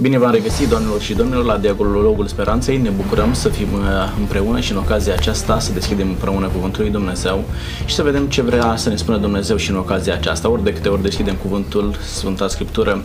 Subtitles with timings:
[0.00, 2.76] Bine v-am regăsit, doamnelor și domnilor, la Dialogul Speranței.
[2.76, 3.80] Ne bucurăm să fim uh,
[4.18, 7.44] împreună și în ocazia aceasta să deschidem împreună Cuvântul lui Dumnezeu
[7.86, 10.50] și să vedem ce vrea să ne spună Dumnezeu și în ocazia aceasta.
[10.50, 13.04] Ori de câte ori deschidem Cuvântul, Sfânta Scriptură,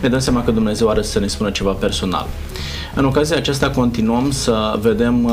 [0.00, 2.26] ne dăm seama că Dumnezeu are să ne spună ceva personal.
[2.94, 5.32] În ocazia aceasta continuăm să vedem uh,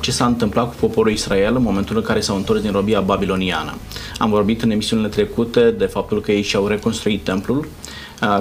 [0.00, 3.74] ce s-a întâmplat cu poporul Israel în momentul în care s-au întors din robia babiloniană.
[4.18, 7.68] Am vorbit în emisiunile trecute de faptul că ei și-au reconstruit templul,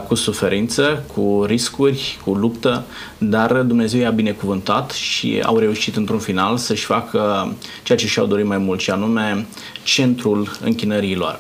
[0.08, 2.84] cu suferință, cu riscuri, cu luptă,
[3.18, 8.46] dar Dumnezeu i-a binecuvântat și au reușit într-un final să-și facă ceea ce și-au dorit
[8.46, 9.48] mai mult, și anume
[9.84, 11.40] centrul închinărilor.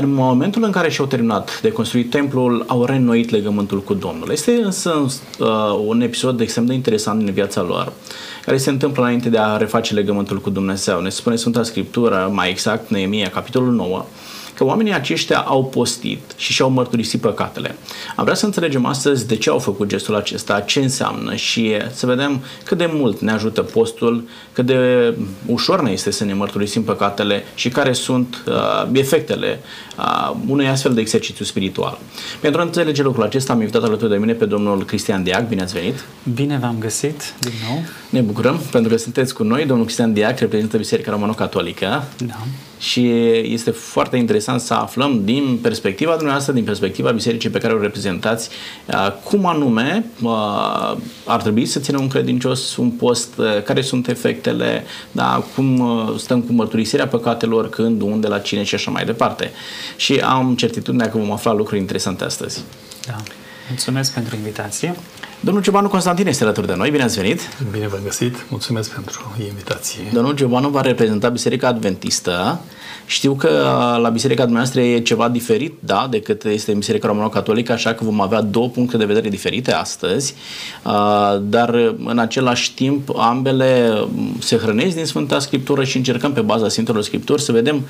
[0.00, 4.30] În momentul în care și-au terminat de construit templul, au reînnoit legământul cu Domnul.
[4.30, 5.06] Este însă
[5.86, 7.92] un episod extrem de interesant din viața lor,
[8.44, 11.00] care se întâmplă înainte de a reface legământul cu Dumnezeu.
[11.00, 14.04] Ne spune Sfânta Scriptură, mai exact Neemia, capitolul 9,
[14.58, 17.76] că oamenii aceștia au postit și și-au mărturisit păcatele.
[18.16, 22.06] Am vrea să înțelegem astăzi de ce au făcut gestul acesta, ce înseamnă și să
[22.06, 25.14] vedem cât de mult ne ajută postul, cât de
[25.46, 29.60] ușor ne este să ne mărturisim păcatele și care sunt uh, efectele
[29.98, 31.98] uh, unui astfel de exercițiu spiritual.
[32.40, 35.48] Pentru a înțelege lucrul acesta am invitat alături de mine pe domnul Cristian Diac.
[35.48, 36.04] Bine ați venit!
[36.34, 37.82] Bine v-am găsit din nou!
[38.10, 39.64] Ne bucurăm pentru că sunteți cu noi.
[39.66, 42.04] Domnul Cristian Diac reprezintă Biserica Romano-Catolică.
[42.26, 42.36] Da
[42.78, 43.10] și
[43.52, 48.48] este foarte interesant să aflăm din perspectiva dumneavoastră, din perspectiva bisericii pe care o reprezentați,
[48.86, 54.08] uh, cum anume uh, ar trebui să ținem un credincios un post, uh, care sunt
[54.08, 55.82] efectele, da, cum
[56.18, 59.50] stăm cu mărturisirea păcatelor, când, unde, la cine și așa mai departe.
[59.96, 62.62] Și am certitudinea că vom afla lucruri interesante astăzi.
[63.06, 63.16] Da.
[63.68, 64.94] Mulțumesc pentru invitație.
[65.40, 66.90] Domnul Giovanu Constantin este alături de noi.
[66.90, 67.40] Bine ați venit!
[67.72, 68.46] Bine v-am găsit!
[68.50, 70.02] Mulțumesc pentru invitație!
[70.12, 72.60] Domnul Giovanu va reprezenta Biserica Adventistă
[73.08, 73.48] știu că
[74.00, 78.40] la biserica dumneavoastră e ceva diferit, da, decât este Biserica Romano-Catolică, așa că vom avea
[78.40, 80.34] două puncte de vedere diferite astăzi,
[81.40, 84.04] dar în același timp ambele
[84.38, 87.86] se hrănesc din Sfânta Scriptură și încercăm pe baza Sfintelor Scripturi să vedem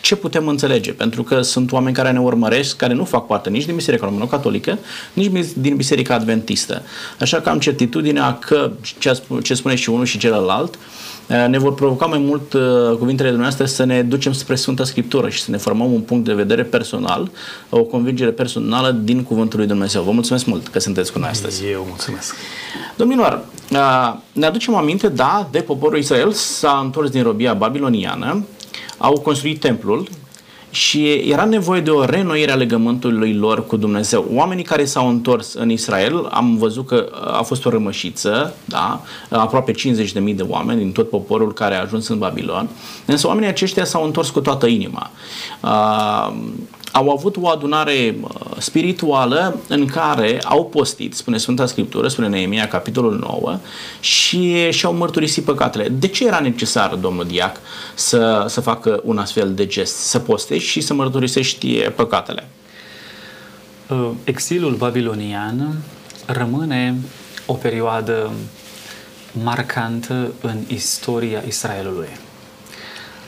[0.00, 3.64] ce putem înțelege, pentru că sunt oameni care ne urmăresc, care nu fac parte nici
[3.64, 4.78] din Biserica Romano-Catolică,
[5.12, 6.43] nici din Biserica Adventistă.
[7.20, 8.70] Așa că am certitudinea că
[9.42, 10.78] ce spune și unul și celălalt,
[11.26, 15.28] Eh, ne vor provoca mai mult uh, cuvintele dumneavoastră să ne ducem spre Sfânta Scriptură
[15.28, 17.30] și să ne formăm un punct de vedere personal,
[17.70, 20.02] o convingere personală din Cuvântul lui Dumnezeu.
[20.02, 21.66] Vă mulțumesc mult că sunteți cu noi astăzi.
[21.70, 22.34] Eu mulțumesc.
[22.96, 28.44] Domnilor, uh, ne aducem aminte, da, de poporul Israel s-a întors din robia babiloniană,
[28.98, 30.08] au construit templul,
[30.74, 34.26] și era nevoie de o reînnoire a legământului lor cu Dumnezeu.
[34.32, 37.08] Oamenii care s-au întors în Israel, am văzut că
[37.38, 39.00] a fost o rămășiță, da?
[39.28, 42.68] aproape 50.000 de oameni din tot poporul care a ajuns în Babilon,
[43.06, 45.10] însă oamenii aceștia s-au întors cu toată inima.
[45.62, 46.34] Uh,
[46.94, 52.68] au avut o adunare uh, spirituală în care au postit, spune Sfânta Scriptură, spune Neemia,
[52.68, 53.58] capitolul 9,
[54.00, 55.88] și și-au mărturisit păcatele.
[55.88, 57.56] De ce era necesar, domnul Diac,
[57.94, 59.96] să, să facă un astfel de gest?
[59.96, 62.48] Să postești și să mărturisești păcatele?
[63.88, 65.82] Uh, exilul babilonian
[66.26, 66.96] rămâne
[67.46, 68.30] o perioadă
[69.42, 72.08] marcantă în istoria Israelului.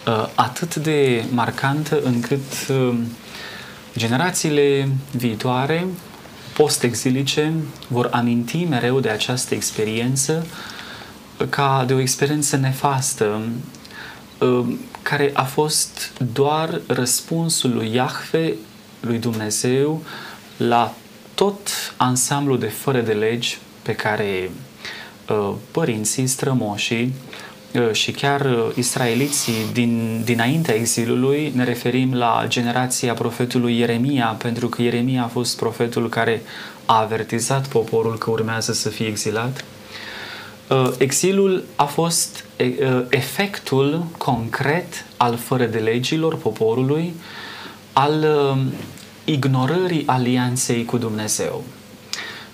[0.07, 2.69] Uh, atât de marcantă încât
[3.97, 5.87] Generațiile viitoare,
[6.55, 7.53] post-exilice,
[7.89, 10.47] vor aminti mereu de această experiență
[11.49, 13.41] ca de o experiență nefastă,
[14.39, 14.67] uh,
[15.03, 18.55] care a fost doar răspunsul lui Iahve,
[19.01, 20.03] lui Dumnezeu,
[20.57, 20.95] la
[21.35, 24.51] tot ansamblul de fără de legi pe care
[25.29, 27.46] uh, părinții, strămoșii Uh,
[27.93, 34.83] și chiar uh, israeliții din, dinaintea exilului, ne referim la generația profetului Ieremia, pentru că
[34.83, 36.43] Ieremia a fost profetul care
[36.85, 39.65] a avertizat poporul că urmează să fie exilat.
[40.69, 42.45] Uh, exilul a fost
[43.09, 47.15] efectul concret al fără de legilor poporului,
[47.93, 48.27] al
[49.25, 51.65] ignorării alianței cu Dumnezeu.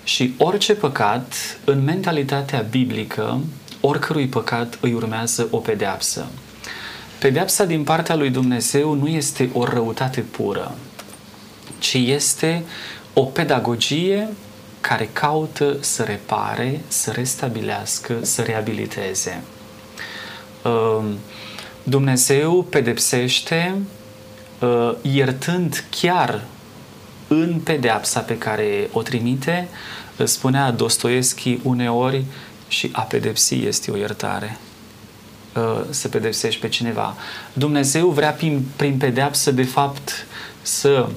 [0.03, 1.33] Și orice păcat,
[1.63, 3.39] în mentalitatea biblică,
[3.85, 6.25] oricărui păcat îi urmează o pedeapsă.
[7.19, 10.75] Pedeapsa din partea lui Dumnezeu nu este o răutate pură,
[11.79, 12.63] ci este
[13.13, 14.27] o pedagogie
[14.81, 19.43] care caută să repare, să restabilească, să reabiliteze.
[20.65, 21.17] Ehm,
[21.83, 23.75] Dumnezeu pedepsește
[24.59, 26.43] ehm, iertând chiar
[27.27, 29.67] în pedeapsa pe care o trimite,
[30.23, 32.25] spunea Dostoevski uneori,
[32.73, 34.57] și a pedepsi este o iertare.
[35.55, 37.15] Uh, să pedepsești pe cineva.
[37.53, 40.25] Dumnezeu vrea prin, prin pedeapsă, de fapt,
[40.61, 41.07] să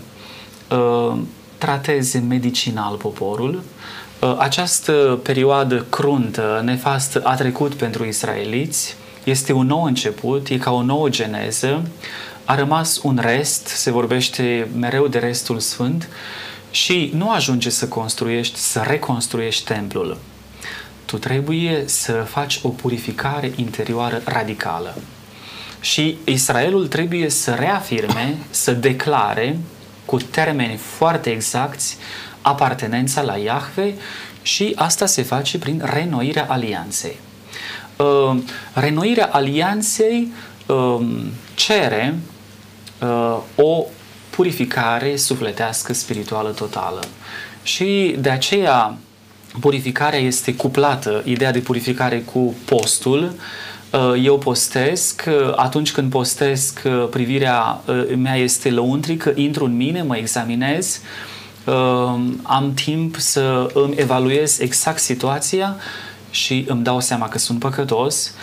[0.71, 1.19] uh,
[1.59, 3.63] trateze medicinal poporul.
[4.21, 8.97] Uh, această perioadă cruntă, nefastă, a trecut pentru israeliți.
[9.25, 11.89] Este un nou început, e ca o nouă geneză.
[12.45, 16.09] A rămas un rest, se vorbește mereu de restul sfânt
[16.71, 20.19] și nu ajunge să construiești, să reconstruiești templul.
[21.07, 24.97] Tu trebuie să faci o purificare interioară radicală.
[25.81, 29.59] Și Israelul trebuie să reafirme, să declare
[30.05, 31.97] cu termeni foarte exacti
[32.41, 33.95] apartenența la Iahve
[34.43, 37.17] și asta se face prin renoirea alianței.
[37.97, 38.39] Uh,
[38.73, 40.33] renoirea alianței
[40.67, 41.07] uh,
[41.55, 42.19] cere
[43.01, 43.85] uh, o
[44.31, 47.01] purificare sufletească, spirituală totală.
[47.63, 48.97] Și de aceea
[49.61, 53.35] purificarea este cuplată, ideea de purificare cu postul.
[53.93, 57.81] Uh, eu postesc, uh, atunci când postesc, uh, privirea
[58.17, 61.01] mea este lăuntrică, intru în mine, mă examinez,
[62.43, 65.77] am timp să îmi evaluez exact situația
[66.31, 68.35] și îmi dau seama că sunt păcătos,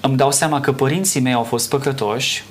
[0.00, 2.44] îmi dau seama că părinții mei au fost păcătoși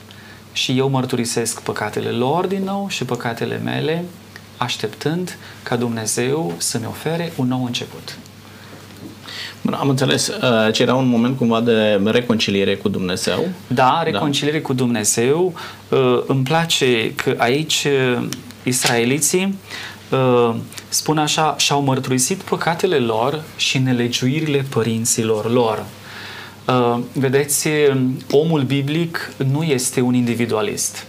[0.52, 4.06] și eu mărturisesc păcatele lor din nou și păcatele mele,
[4.60, 8.18] așteptând ca Dumnezeu să-mi ofere un nou început.
[9.62, 10.28] Bun, am înțeles.
[10.28, 13.50] Uh, ce era un moment cumva de reconciliere cu Dumnezeu.
[13.68, 14.64] Da, reconciliere da.
[14.64, 15.54] cu Dumnezeu.
[15.90, 18.28] Uh, îmi place că aici uh,
[18.64, 19.58] israeliții
[20.88, 25.86] spun așa, și-au mărturisit păcatele lor și nelegiuirile părinților lor.
[27.14, 27.68] Vedeți,
[28.32, 31.06] omul biblic nu este un individualist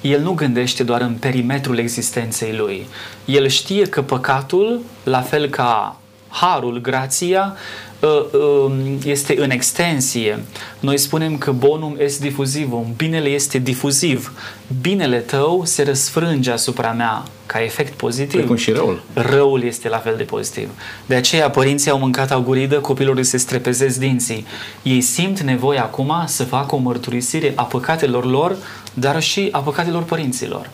[0.00, 2.86] el nu gândește doar în perimetrul existenței lui.
[3.24, 7.56] El știe că păcatul, la fel ca harul, grația,
[8.02, 8.72] ă, ă,
[9.04, 10.44] este în extensie.
[10.80, 14.32] Noi spunem că bonum est diffusivum, binele este difuziv.
[14.80, 18.38] Binele tău se răsfrânge asupra mea ca efect pozitiv.
[18.38, 19.02] Precum și răul.
[19.14, 20.68] Răul este la fel de pozitiv.
[21.06, 24.46] De aceea părinții au mâncat auguridă, copilul se strepezesc dinții.
[24.82, 28.56] Ei simt nevoia acum să facă o mărturisire a păcatelor lor,
[29.00, 30.70] dar și a păcatelor părinților.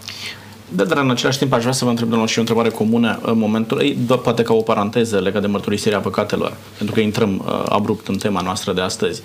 [0.69, 3.19] Da, dar în același timp aș vrea să vă întreb, domnul, și o întrebare comună
[3.23, 7.65] în momentul, doar poate ca o paranteză legată de mărturisirea păcatelor, pentru că intrăm uh,
[7.69, 9.23] abrupt în tema noastră de astăzi.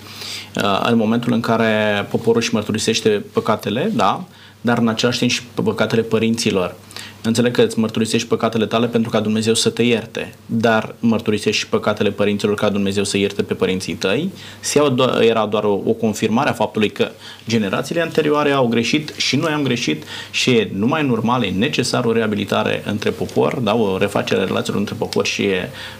[0.56, 4.24] Uh, în momentul în care poporul își mărturisește păcatele, da,
[4.60, 6.74] dar în același timp și păcatele părinților.
[7.22, 11.68] Înțeleg că îți mărturisești păcatele tale pentru ca Dumnezeu să te ierte, dar mărturisești și
[11.68, 14.30] păcatele părinților ca Dumnezeu să ierte pe părinții tăi?
[14.60, 17.10] Sau era doar o, o confirmare a faptului că
[17.48, 22.12] generațiile anterioare au greșit și noi am greșit și e numai normal, e necesar o
[22.12, 25.48] reabilitare între popor, da, o refacere a relațiilor între popor și,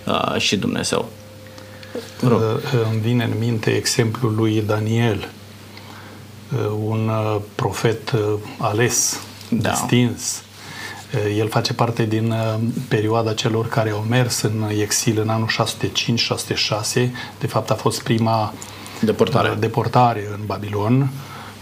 [0.06, 1.08] uh, și Dumnezeu?
[2.28, 2.40] Rog.
[2.92, 5.28] Îmi vine în minte exemplul lui Daniel,
[6.84, 7.10] un
[7.54, 8.12] profet
[8.58, 9.70] ales, da.
[9.70, 10.42] distins,
[11.10, 12.38] Eh, el face parte din eh,
[12.88, 17.10] perioada celor care au mers în exil în anul 605-606.
[17.38, 18.52] De fapt, a fost prima
[19.00, 21.10] deportare, eh, deportare în Babilon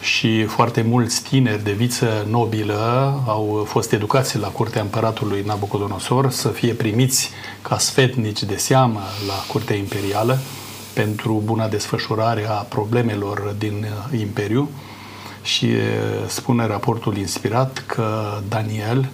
[0.01, 6.49] și foarte mulți tineri de viță nobilă au fost educați la curtea împăratului Nabucodonosor să
[6.49, 7.31] fie primiți
[7.63, 10.39] ca sfetnici de seamă la curtea imperială
[11.03, 13.87] pentru buna desfășurare a problemelor din
[14.19, 14.69] imperiu
[15.43, 15.69] și
[16.27, 19.09] spune raportul inspirat că Daniel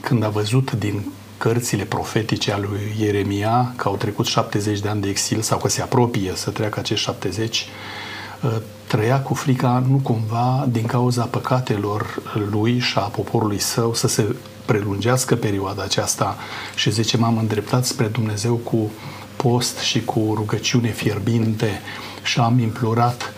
[0.00, 5.00] când a văzut din cărțile profetice ale lui Ieremia că au trecut 70 de ani
[5.00, 7.66] de exil sau că se apropie să treacă acești 70,
[8.44, 14.08] ă, trăia cu frica nu cumva din cauza păcatelor lui și a poporului său să
[14.08, 14.34] se
[14.64, 16.36] prelungească perioada aceasta
[16.74, 18.90] și zice m-am îndreptat spre Dumnezeu cu
[19.48, 21.80] post și cu rugăciune fierbinte
[22.22, 23.32] și am implorat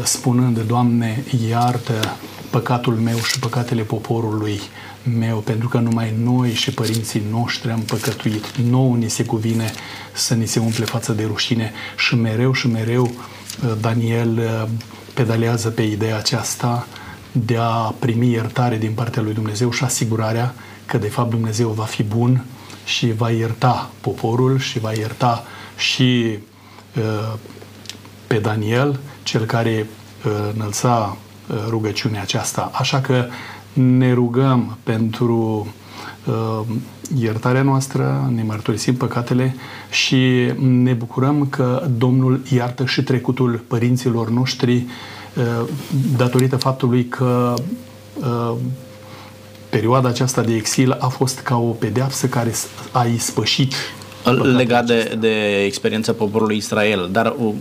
[0.00, 2.16] ă, spunând, Doamne, iartă
[2.50, 4.60] păcatul meu și păcatele poporului
[5.18, 8.56] meu, pentru că numai noi și părinții noștri am păcătuit.
[8.56, 9.72] Nou ni se cuvine
[10.12, 14.68] să ni se umple față de rușine și mereu și mereu uh, Daniel uh,
[15.14, 16.86] pedalează pe ideea aceasta
[17.32, 20.54] de a primi iertare din partea lui Dumnezeu și asigurarea
[20.86, 22.44] că de fapt Dumnezeu va fi bun
[22.86, 25.44] și va ierta poporul și va ierta
[25.76, 26.38] și
[26.96, 27.34] uh,
[28.26, 29.86] pe Daniel, cel care
[30.54, 31.16] înălța
[31.68, 32.70] rugăciunea aceasta.
[32.74, 33.24] Așa că
[33.72, 35.66] ne rugăm pentru
[36.24, 36.60] uh,
[37.18, 39.56] iertarea noastră, ne mărturisim păcatele
[39.90, 45.68] și ne bucurăm că Domnul iartă și trecutul părinților noștri uh,
[46.16, 47.54] datorită faptului că
[48.14, 48.54] uh,
[49.68, 52.52] perioada aceasta de exil a fost ca o pedeapsă care
[52.92, 53.74] a ispășit
[54.56, 57.54] legat de, de experiența poporului Israel, dar uh,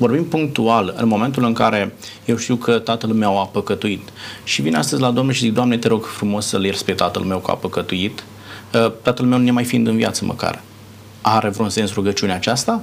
[0.00, 1.94] Vorbim punctual, în momentul în care
[2.24, 4.08] eu știu că tatăl meu a păcătuit
[4.44, 7.22] și vin astăzi la Domnul și zic, Doamne, te rog frumos să-l ierți pe tatăl
[7.22, 8.24] meu că a păcătuit,
[8.74, 10.62] uh, tatăl meu nu mai fiind în viață măcar.
[11.20, 12.82] Are vreun sens rugăciunea aceasta?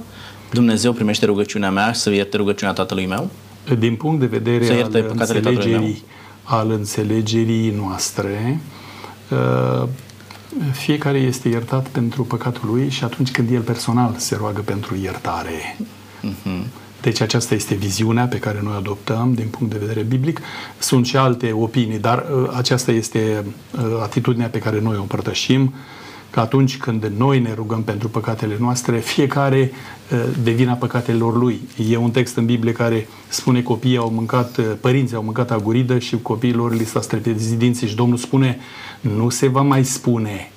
[0.52, 3.30] Dumnezeu primește rugăciunea mea să ierte rugăciunea tatălui meu?
[3.78, 5.94] Din punct de vedere Să al ierte păcatele tatălui meu.
[6.48, 8.60] Înțelegerii, al înțelegerii noastre,
[9.30, 9.88] uh,
[10.72, 15.76] fiecare este iertat pentru păcatul lui și atunci când el personal se roagă pentru iertare.
[17.00, 20.40] Deci aceasta este viziunea pe care noi o adoptăm din punct de vedere biblic.
[20.78, 25.74] Sunt și alte opinii, dar uh, aceasta este uh, atitudinea pe care noi o împărtășim,
[26.30, 29.72] că atunci când noi ne rugăm pentru păcatele noastre, fiecare
[30.12, 31.60] uh, de vina păcatelor lui.
[31.88, 35.98] E un text în Biblie care spune copiii au mâncat, uh, părinții au mâncat aguridă
[35.98, 38.58] și copiilor li s-a strepezit dinții și Domnul spune
[39.00, 40.50] nu se va mai spune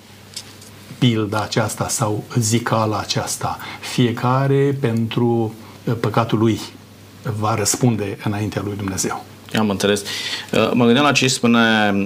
[0.97, 3.57] pilda aceasta sau zicala aceasta.
[3.79, 6.59] Fiecare pentru uh, păcatul lui
[7.39, 9.30] va răspunde înaintea lui Dumnezeu.
[9.57, 10.03] Am înțeles.
[10.51, 11.59] Uh, Mă gândeam la ce spune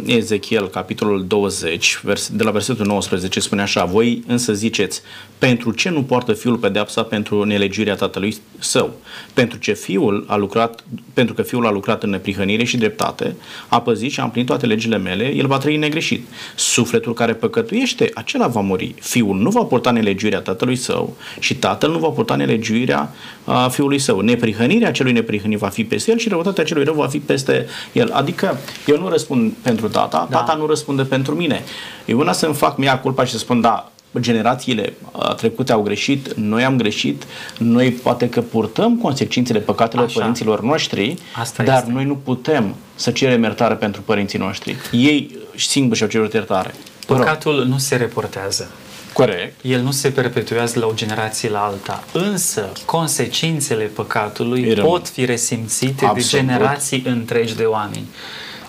[0.06, 5.02] Ezechiel, capitolul 20, vers- de la versetul 19, spune așa, voi însă ziceți,
[5.38, 8.94] pentru ce nu poartă fiul pedeapsa pentru nelegiuirea tatălui său?
[9.34, 10.84] Pentru ce fiul a lucrat,
[11.14, 13.36] pentru că fiul a lucrat în neprihănire și dreptate,
[13.68, 16.28] a păzit și a împlinit toate legile mele, el va trăi negreșit.
[16.56, 18.96] Sufletul care păcătuiește, acela va muri.
[19.00, 24.00] Fiul nu va purta nelegiuirea tatălui său și tatăl nu va purta nelegiuirea a fiului
[24.00, 24.20] său.
[24.20, 28.12] Neprihănirea celui neprihănit va fi peste el și răutatea celui rău va fi peste el.
[28.12, 28.58] Adică
[28.88, 30.38] eu nu răspund pentru tata, da.
[30.38, 31.64] tata nu răspunde pentru mine.
[32.06, 36.34] Eu una să-mi fac mea culpa și să spun, da, generațiile uh, trecute au greșit,
[36.34, 37.24] noi am greșit,
[37.58, 40.20] noi poate că purtăm consecințele păcatelor Așa.
[40.20, 41.92] părinților noștri, Asta dar este.
[41.92, 44.76] noi nu putem să cerem iertare pentru părinții noștri.
[44.92, 46.74] Ei singuri și-au cerut iertare.
[47.08, 47.24] Vă rog.
[47.24, 48.72] Păcatul nu se reportează.
[49.14, 49.60] Corect.
[49.62, 54.92] El nu se perpetuează la o generație la alta, însă consecințele păcatului Îi rămân.
[54.92, 56.16] pot fi resimțite Absolut.
[56.32, 58.06] de generații întregi de oameni.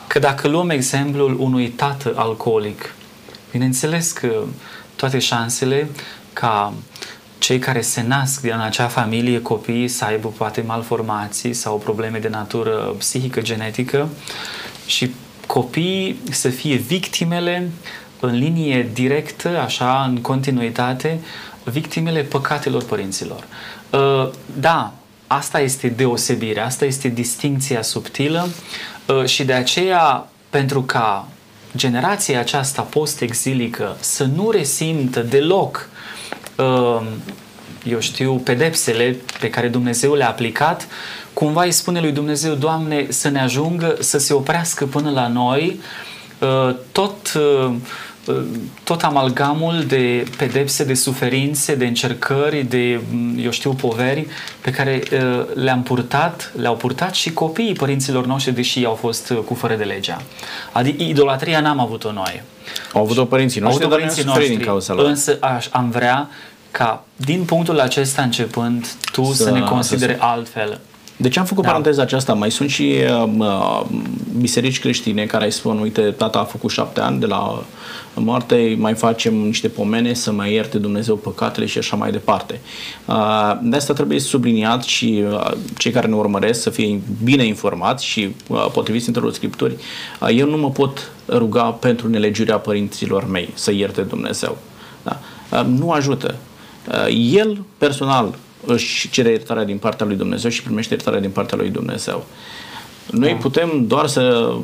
[0.06, 2.94] Că dacă luăm exemplul unui tată alcoolic,
[3.50, 4.44] bineînțeles că
[4.96, 5.88] toate șansele
[6.32, 6.72] ca
[7.38, 12.28] cei care se nasc din acea familie, copiii, să aibă poate malformații sau probleme de
[12.28, 14.08] natură psihică, genetică
[14.86, 15.10] și
[15.46, 17.70] copiii să fie victimele
[18.20, 21.20] în linie directă, așa, în continuitate,
[21.64, 23.44] victimele păcatelor părinților.
[23.90, 24.92] Uh, Da,
[25.26, 28.48] asta este deosebirea, asta este distinția subtilă
[29.06, 31.28] uh, și de aceea, pentru ca
[31.76, 35.88] generația aceasta post-exilică să nu resimtă deloc
[36.56, 37.06] uh,
[37.88, 40.86] eu știu, pedepsele pe care Dumnezeu le-a aplicat,
[41.32, 45.80] cumva îi spune lui Dumnezeu, Doamne, să ne ajungă să se oprească până la noi
[46.38, 47.74] uh, tot, uh, uh,
[48.84, 54.26] tot amalgamul de pedepse, de suferințe, de încercări, de, mm, eu știu, poveri
[54.60, 59.38] pe care uh, le-am purtat, le-au purtat și copiii părinților noștri, deși au fost uh,
[59.38, 60.22] cu fără de legea.
[60.72, 62.42] Adică idolatria n-am avut-o noi.
[62.92, 65.10] Au avut-o părinții Au noștri, avut-o dar noi am părinții suferit din noștri, cauza lor.
[65.10, 66.28] însă aș, am vrea
[66.70, 70.80] ca din punctul acesta începând tu să, Să- ne consideri să- altfel.
[71.16, 71.68] De ce am făcut Da.
[71.68, 72.32] paranteza aceasta?
[72.32, 73.82] Mai sunt și uh, uh,
[74.38, 77.64] biserici creștine care îi spun, uite, tata a făcut șapte ani de la
[78.14, 82.60] moarte, mai facem niște pomene să mai ierte Dumnezeu păcatele și așa mai departe.
[83.04, 88.04] Uh, de asta trebuie subliniat și uh, cei care ne urmăresc să fie bine informați
[88.04, 89.76] și uh, potrivit Sfintelor Scripturi.
[90.20, 94.58] Uh, eu nu mă pot ruga pentru nelegiurea părinților mei să ierte Dumnezeu.
[95.02, 95.20] Da?
[95.52, 96.34] Uh, nu ajută.
[96.88, 98.34] Uh, El personal
[98.66, 102.26] își cere iertarea din partea lui Dumnezeu și primește iertarea din partea lui Dumnezeu.
[103.10, 103.36] Noi da.
[103.36, 104.54] putem doar să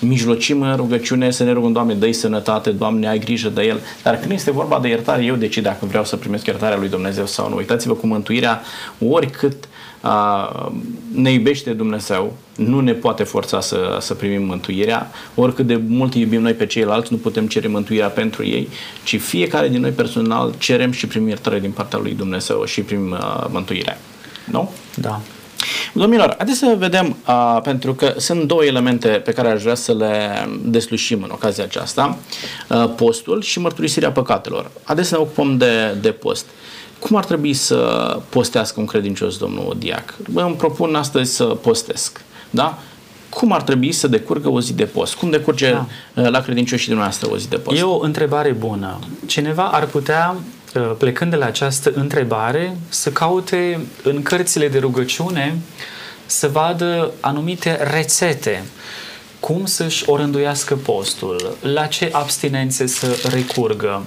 [0.00, 3.80] mijlocim în rugăciune, să ne rugăm, Doamne, dă sănătate, Doamne, ai grijă de el.
[4.02, 7.26] Dar când este vorba de iertare, eu decid dacă vreau să primesc iertarea lui Dumnezeu
[7.26, 7.56] sau nu.
[7.56, 8.62] Uitați-vă cum mântuirea,
[9.08, 9.68] oricât
[10.04, 10.72] a,
[11.14, 15.10] ne iubește Dumnezeu, nu ne poate forța să, să primim mântuirea.
[15.34, 18.68] Oricât de mult iubim noi pe ceilalți, nu putem cere mântuirea pentru ei,
[19.04, 23.10] ci fiecare din noi personal cerem și primim iertare din partea lui Dumnezeu și primim
[23.10, 23.98] uh, mântuirea.
[24.44, 24.70] Nu?
[24.94, 25.20] Da.
[25.92, 29.94] Domnilor, haideți să vedem, uh, pentru că sunt două elemente pe care aș vrea să
[29.94, 32.18] le deslușim în ocazia aceasta,
[32.68, 34.70] uh, postul și mărturisirea păcatelor.
[34.82, 36.46] Haideți să ne ocupăm de, de post.
[37.08, 37.76] Cum ar trebui să
[38.28, 40.14] postească un credincios, domnul Diac?
[40.30, 42.20] Bă, îmi propun astăzi să postesc,
[42.50, 42.78] da?
[43.28, 45.14] Cum ar trebui să decurgă o zi de post?
[45.14, 45.86] Cum decurge Da.
[46.14, 47.78] uh, la credincioșii dumneavoastră o zi de post?
[47.78, 48.98] E o întrebare bună.
[49.26, 50.36] Cineva ar putea,
[50.74, 55.58] uh, plecând de la această întrebare, să caute în cărțile de rugăciune
[56.26, 58.64] să vadă anumite rețete.
[59.44, 64.02] Cum să-și orânduiască postul, la ce abstinențe să recurgă,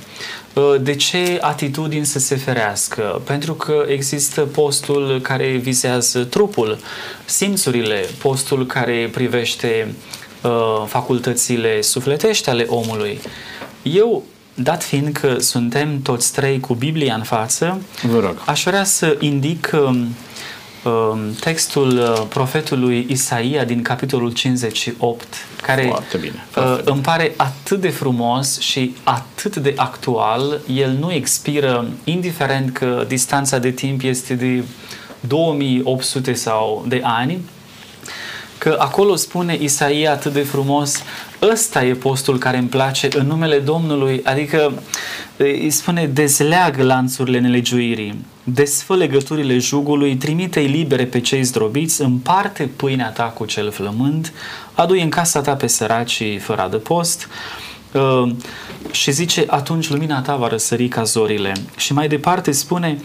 [0.53, 6.77] uh, de ce atitudini să se ferească, pentru că există postul care vizează trupul,
[7.25, 9.93] simțurile, postul care privește
[10.43, 13.19] uh, facultățile sufletești ale omului.
[13.81, 14.23] Eu
[14.59, 18.35] Dat fiind că suntem toți trei cu Biblia în față, Vă rog.
[18.45, 20.07] aș vrea să indic um, um,
[21.39, 25.23] textul uh, profetului Isaia din capitolul 58,
[25.61, 26.87] care Foarte bine, uh, perfect.
[26.87, 30.59] îmi pare atât de frumos și atât de actual.
[30.73, 34.63] El nu expiră, indiferent că distanța de timp este de
[35.19, 37.39] 2800 sau de ani,
[38.57, 41.03] că acolo spune Isaia atât de frumos,
[41.41, 44.73] ăsta e postul care îmi place în numele Domnului, adică
[45.37, 53.09] îi spune dezleagă lanțurile nelegiuirii, desfă legăturile jugului, trimite-i libere pe cei zdrobiți, împarte pâinea
[53.09, 54.33] ta cu cel flământ,
[54.73, 57.27] adu în casa ta pe săracii fără adăpost,
[57.91, 58.31] Uh,
[58.91, 61.53] și zice, atunci lumina ta va răsări ca zorile.
[61.77, 63.01] Și mai departe spune,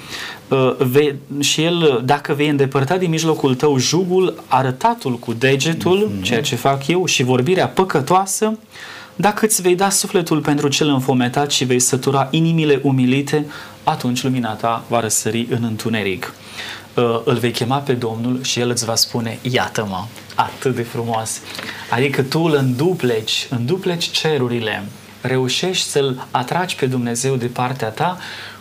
[0.48, 6.22] uh, ve- și el, dacă vei îndepărta din mijlocul tău jugul, arătatul cu degetul, mm-hmm.
[6.22, 8.58] ceea ce fac eu, și vorbirea păcătoasă,
[9.16, 13.46] dacă îți vei da sufletul pentru cel înfometat și vei sătura inimile umilite,
[13.84, 16.34] atunci lumina ta va răsări în întuneric.
[16.94, 21.40] Uh, îl vei chema pe Domnul și El îți va spune, iată-mă, atât de frumos.
[21.90, 24.84] Adică tu îl îndupleci, îndupleci cerurile,
[25.20, 28.18] reușești să-L atragi pe Dumnezeu de partea ta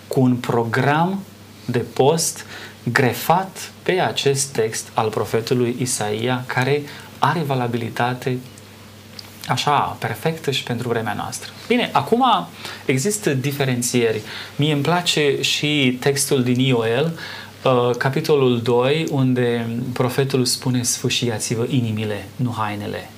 [0.08, 1.24] cu un program
[1.66, 2.46] de post
[2.84, 6.82] grefat pe acest text al profetului Isaia, care
[7.20, 8.38] are valabilitate
[9.52, 11.50] așa, perfectă și pentru vremea noastră.
[11.68, 12.26] Bine, acum
[12.86, 14.22] există diferențieri.
[14.56, 17.20] Mie îmi place și textul din Ioel,
[17.64, 23.10] uh, capitolul 2, unde profetul spune sfâșiați-vă inimile, nu hainele.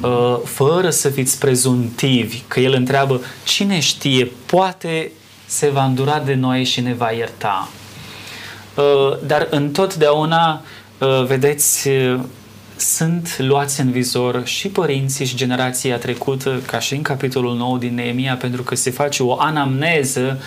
[0.00, 5.12] Uh, fără să fiți prezuntivi, că el întreabă cine știe, poate
[5.46, 7.68] se va îndura de noi și ne va ierta.
[8.74, 10.62] Uh, dar întotdeauna,
[10.98, 12.20] uh, vedeți, uh,
[12.82, 17.94] sunt luați în vizor și părinții și generația trecută, ca și în capitolul 9 din
[17.94, 20.40] Neemia, pentru că se face o anamneză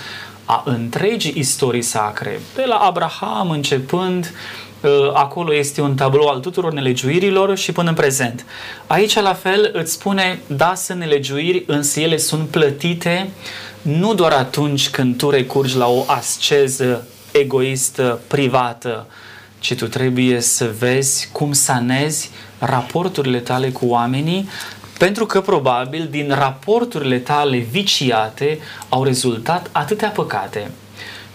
[0.45, 4.33] a întregii istorii sacre, de la Abraham începând,
[4.81, 8.45] uh, acolo este un tablou al tuturor nelegiuirilor și până în prezent.
[8.87, 13.29] Aici, la fel, îți spune, da, sunt nelegiuiri, însă ele sunt plătite
[13.81, 19.05] nu doar atunci când tu recurgi la o asceză egoistă, privată,
[19.65, 24.49] ci tu trebuie să vezi cum sanezi raporturile tale cu oamenii,
[24.97, 30.71] pentru că probabil din raporturile tale viciate au rezultat atâtea păcate.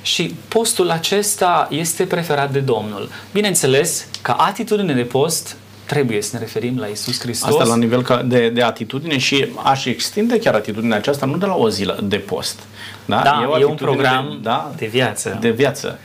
[0.03, 3.11] Și postul acesta este preferat de Domnul.
[3.33, 7.51] Bineînțeles, ca atitudine de post, trebuie să ne referim la Isus Hristos.
[7.51, 11.47] Asta la nivel ca- de, de atitudine și aș extinde chiar atitudinea aceasta nu de
[11.47, 12.59] la o zi de post.
[13.05, 15.39] Da, Da, o e un atitudine program de, da, de viață.
[15.41, 15.99] De viață.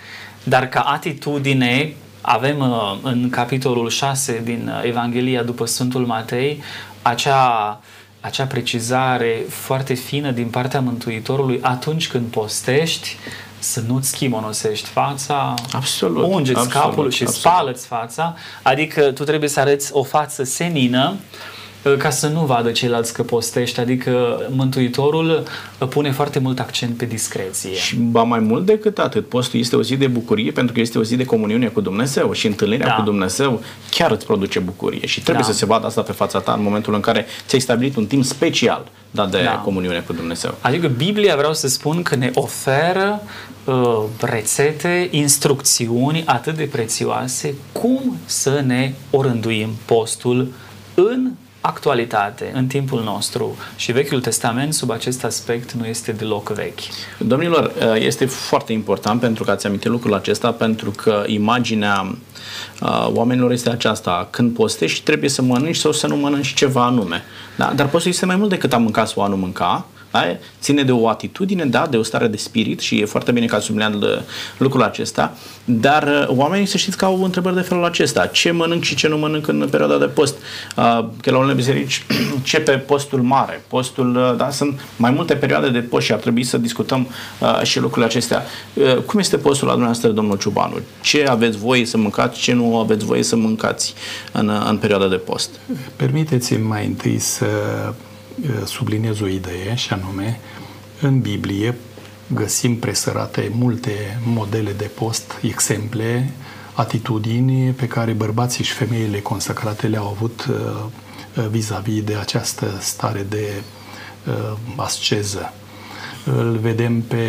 [0.43, 6.63] Dar ca atitudine, avem uh, în capitolul 6 din uh, Evanghelia după Sfântul Matei
[7.01, 7.79] acea,
[8.21, 13.17] acea precizare foarte fină din partea Mântuitorului atunci când postești
[13.59, 17.41] să nu-ți schimonosești fața, Absolut, ungeți absolut, capul și absolut.
[17.41, 21.54] spală-ți fața, adică tu trebuie să arăți o față senină uh,
[21.97, 25.43] ca să nu vadă ceilalți că postești, adică Mântuitorul
[25.79, 27.73] uh, pune foarte mult accent pe discreție.
[27.73, 30.97] Și ba mai mult decât atât, postul este o zi de bucurie pentru că este
[30.97, 32.93] o zi de comuniune cu Dumnezeu și întâlnirea Da.
[32.93, 35.51] cu Dumnezeu chiar îți produce bucurie și trebuie Da.
[35.51, 38.23] să se vadă asta pe fața ta în momentul în care ți-ai stabilit un timp
[38.23, 39.51] special dat de Da.
[39.51, 40.55] comuniune cu Dumnezeu.
[40.61, 43.21] Adică Biblia vreau să spun că ne oferă
[43.65, 50.47] uh, rețete, instrucțiuni atât de prețioase cum să ne orânduim postul
[50.93, 51.31] în
[51.65, 53.55] actualitate, în timpul nostru.
[53.75, 56.79] Și Vechiul Testament, sub acest aspect, nu este deloc vechi.
[57.17, 62.15] Domnilor, este foarte important pentru că ați amintit lucrul acesta, pentru că imaginea
[62.81, 64.27] uh, oamenilor este aceasta.
[64.29, 67.23] Când postești, trebuie să mănânci sau să nu mănânci ceva anume.
[67.57, 67.73] Da?
[67.75, 69.85] Dar postul este mai mult decât a mânca sau a nu mânca.
[70.15, 70.37] Da?
[70.61, 73.55] Ține de o atitudine, da, de o stare de spirit și e foarte bine că
[73.55, 74.19] ați subliniat uh,
[74.57, 75.33] lucrul acesta,
[75.65, 78.25] dar uh, oamenii să știți că au întrebări de felul acesta.
[78.25, 80.35] Ce mănânc și ce nu mănânc în perioada de post?
[80.77, 85.69] Uh, Că la unele biserici începe postul mare, postul, uh, da, sunt mai multe perioade
[85.69, 87.07] de post și ar trebui să discutăm
[87.39, 88.43] uh, și lucrurile acestea.
[88.73, 90.75] Uh, Cum este postul la dumneavoastră, domnul Ciubanu?
[91.01, 93.93] Ce aveți voie să mâncați, ce nu aveți voie să mâncați
[94.31, 95.49] în, uh, în perioada de post?
[95.95, 97.45] Permiteți-mi mai întâi să
[97.87, 97.93] uh,
[98.65, 100.39] subliniez o idee și anume,
[101.01, 101.75] în Biblie
[102.27, 106.31] găsim presărate multe modele de post, exemple,
[106.73, 113.63] atitudini pe care bărbații și femeile consacrate le-au avut uh, vis-a-vis de această stare de
[114.75, 115.53] asceză.
[116.25, 117.25] Îl vedem pe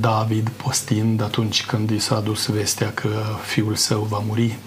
[0.00, 3.08] David postind atunci când i s-a dus vestea că
[3.44, 4.58] fiul său va muri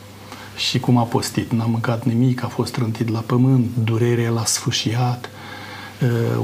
[0.60, 1.52] și cum a postit.
[1.52, 5.30] N-a mâncat nimic, a fost trântit la pământ, durerea l-a sfâșiat,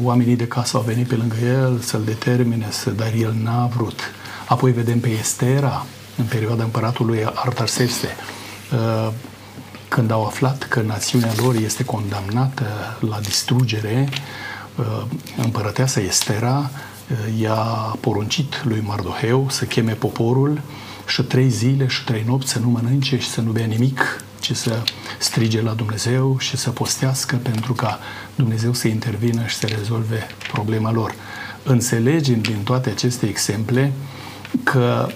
[0.03, 3.99] oamenii de casă au venit pe lângă el să-l determine, să, dar el n-a vrut.
[4.47, 5.85] Apoi vedem pe Estera,
[6.17, 8.07] în perioada împăratului Artaxerxe,
[9.87, 12.65] când au aflat că națiunea lor este condamnată
[12.99, 14.09] la distrugere,
[15.37, 16.69] împărăteasa Estera
[17.39, 20.61] i-a poruncit lui Mardoheu să cheme poporul
[21.07, 24.55] și trei zile și trei nopți să nu mănânce și să nu bea nimic, ci
[24.55, 24.83] să
[25.19, 27.99] strige la Dumnezeu și să postească pentru ca
[28.35, 31.15] Dumnezeu să intervină și să rezolve problema lor.
[31.63, 33.91] Înțelegem din toate aceste exemple
[34.63, 35.07] că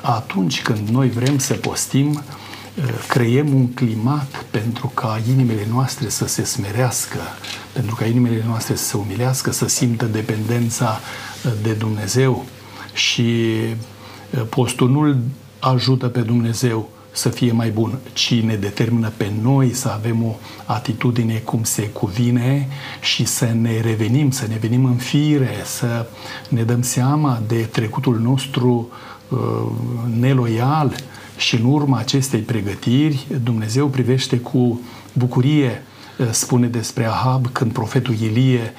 [0.00, 2.22] atunci când noi vrem să postim,
[3.08, 7.18] creiem un climat pentru ca inimile noastre să se smerească,
[7.72, 11.00] pentru ca inimile noastre să se umilească, să simtă dependența
[11.62, 12.44] de Dumnezeu
[12.92, 13.54] și
[14.48, 15.16] postul nu
[15.58, 16.88] ajută pe Dumnezeu
[17.18, 21.82] să fie mai bun, ci ne determină pe noi să avem o atitudine cum se
[21.82, 22.68] cuvine
[23.00, 26.06] și să ne revenim, să ne venim în fire, să
[26.48, 28.88] ne dăm seama de trecutul nostru
[29.28, 29.38] uh,
[30.18, 30.94] neloial
[31.36, 34.80] și în urma acestei pregătiri Dumnezeu privește cu
[35.12, 35.82] bucurie,
[36.18, 38.72] uh, spune despre Ahab când profetul Ilie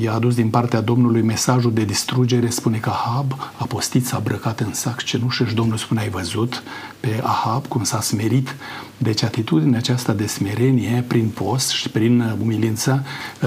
[0.00, 4.60] i-a adus din partea Domnului mesajul de distrugere, spune că Ahab a postit, s-a brăcat
[4.60, 6.62] în sac cenușă și Domnul spune, ai văzut
[7.00, 8.56] pe Ahab cum s-a smerit?
[8.98, 13.04] Deci atitudinea aceasta de smerenie prin post și prin umilință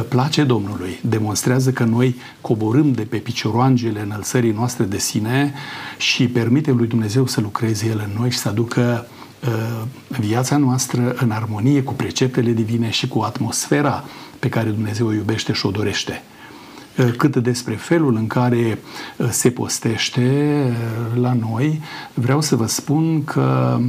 [0.09, 0.99] place Domnului.
[1.01, 5.53] Demonstrează că noi coborâm de pe picioroangele înălțării noastre de sine
[5.97, 9.07] și permitem lui Dumnezeu să lucreze El în noi și să aducă
[10.07, 14.03] viața noastră în armonie cu preceptele divine și cu atmosfera
[14.39, 16.23] pe care Dumnezeu o iubește și o dorește.
[16.95, 21.81] Eh, cât despre felul în care eh, se postește eh, la noi,
[22.13, 23.79] vreau să vă spun că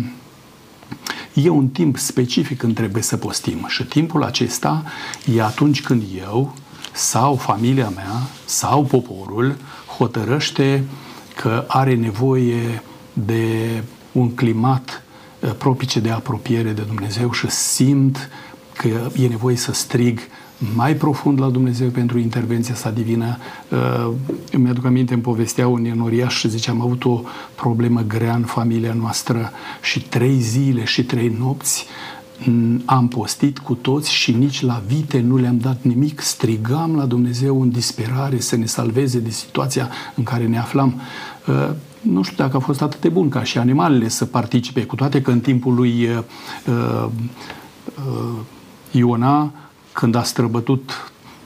[1.35, 4.85] e un timp specific când trebuie să postim și timpul acesta
[5.35, 6.55] e atunci când eu
[6.93, 9.57] sau familia mea sau poporul
[9.99, 10.85] hotărăște
[11.37, 15.03] că are nevoie de un climat
[15.59, 18.31] propice de apropiere de Dumnezeu și simt
[18.77, 20.21] că e nevoie să strig
[20.75, 23.37] mai profund la Dumnezeu pentru intervenția sa divină.
[23.71, 24.13] Uh,
[24.53, 27.21] îmi aduc aminte, îmi povestea un enoriaș și zice, am avut o
[27.55, 29.51] problemă grea în familia noastră
[29.83, 31.87] și trei zile și trei nopți
[32.85, 37.63] am postit cu toți și nici la vite nu le-am dat nimic, strigam la Dumnezeu
[37.63, 41.01] în disperare să ne salveze de situația în care ne aflam.
[41.47, 44.95] Uh, nu știu dacă a fost atât de bun ca și animalele să participe, cu
[44.95, 47.09] toate că în timpul lui uh,
[48.91, 49.53] Iona
[49.97, 50.91] când a străbătut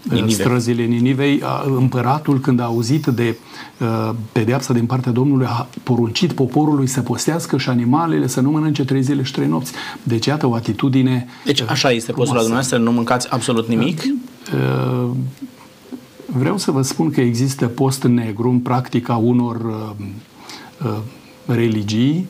[0.06, 0.42] uh, Ninive.
[0.42, 3.36] străzile Ninivei, împăratul, când a auzit de
[3.78, 8.84] uh, pedeapsa din partea Domnului, a poruncit poporului să postească și animalele să nu mănânce
[8.84, 9.72] trei zile și trei nopți.
[10.02, 14.02] Deci, iată o atitudine Deci, așa este postul la dumneavoastră, nu mâncați absolut nimic?
[14.02, 15.10] Uh,
[16.26, 19.74] vreau să vă spun că există post negru în practica unor
[21.46, 22.28] religii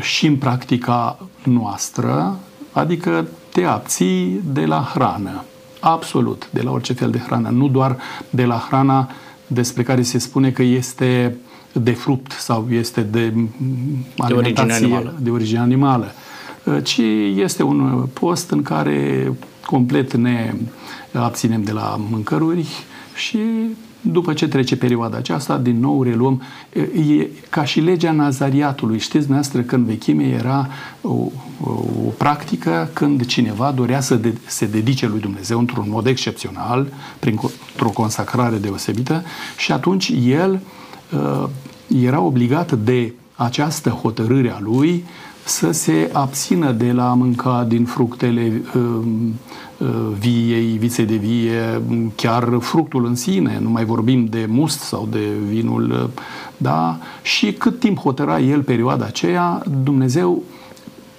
[0.00, 2.38] și în practica noastră,
[2.72, 5.44] adică te abții de la hrană.
[5.80, 7.48] Absolut, de la orice fel de hrană.
[7.48, 7.96] Nu doar
[8.30, 9.10] de la hrana
[9.46, 11.36] despre care se spune că este
[11.72, 13.34] de fruct sau este de
[14.28, 15.14] de origine animală.
[15.18, 16.12] De origine animală
[16.82, 17.00] ci
[17.34, 19.32] este un post în care
[19.66, 20.54] complet ne
[21.12, 22.68] abținem de la mâncăruri
[23.14, 23.38] și
[24.00, 26.42] după ce trece perioada aceasta, din nou reluăm,
[26.94, 28.98] e ca și legea nazariatului.
[28.98, 30.68] Știți, noastră, că în vechime era
[31.00, 31.70] o, o,
[32.06, 36.86] o practică când cineva dorea să de, se dedice lui Dumnezeu într-un mod excepțional,
[37.18, 39.24] printr-o consacrare deosebită,
[39.56, 40.60] și atunci el
[41.12, 41.48] uh,
[42.02, 45.04] era obligat de această hotărâre a lui
[45.44, 48.82] să se abțină de la a mânca din fructele uh,
[49.78, 51.82] uh, viei, viței de vie,
[52.14, 56.22] chiar fructul în sine, nu mai vorbim de must sau de vinul, uh,
[56.56, 56.98] da?
[57.22, 60.42] Și cât timp hotăra el perioada aceea, Dumnezeu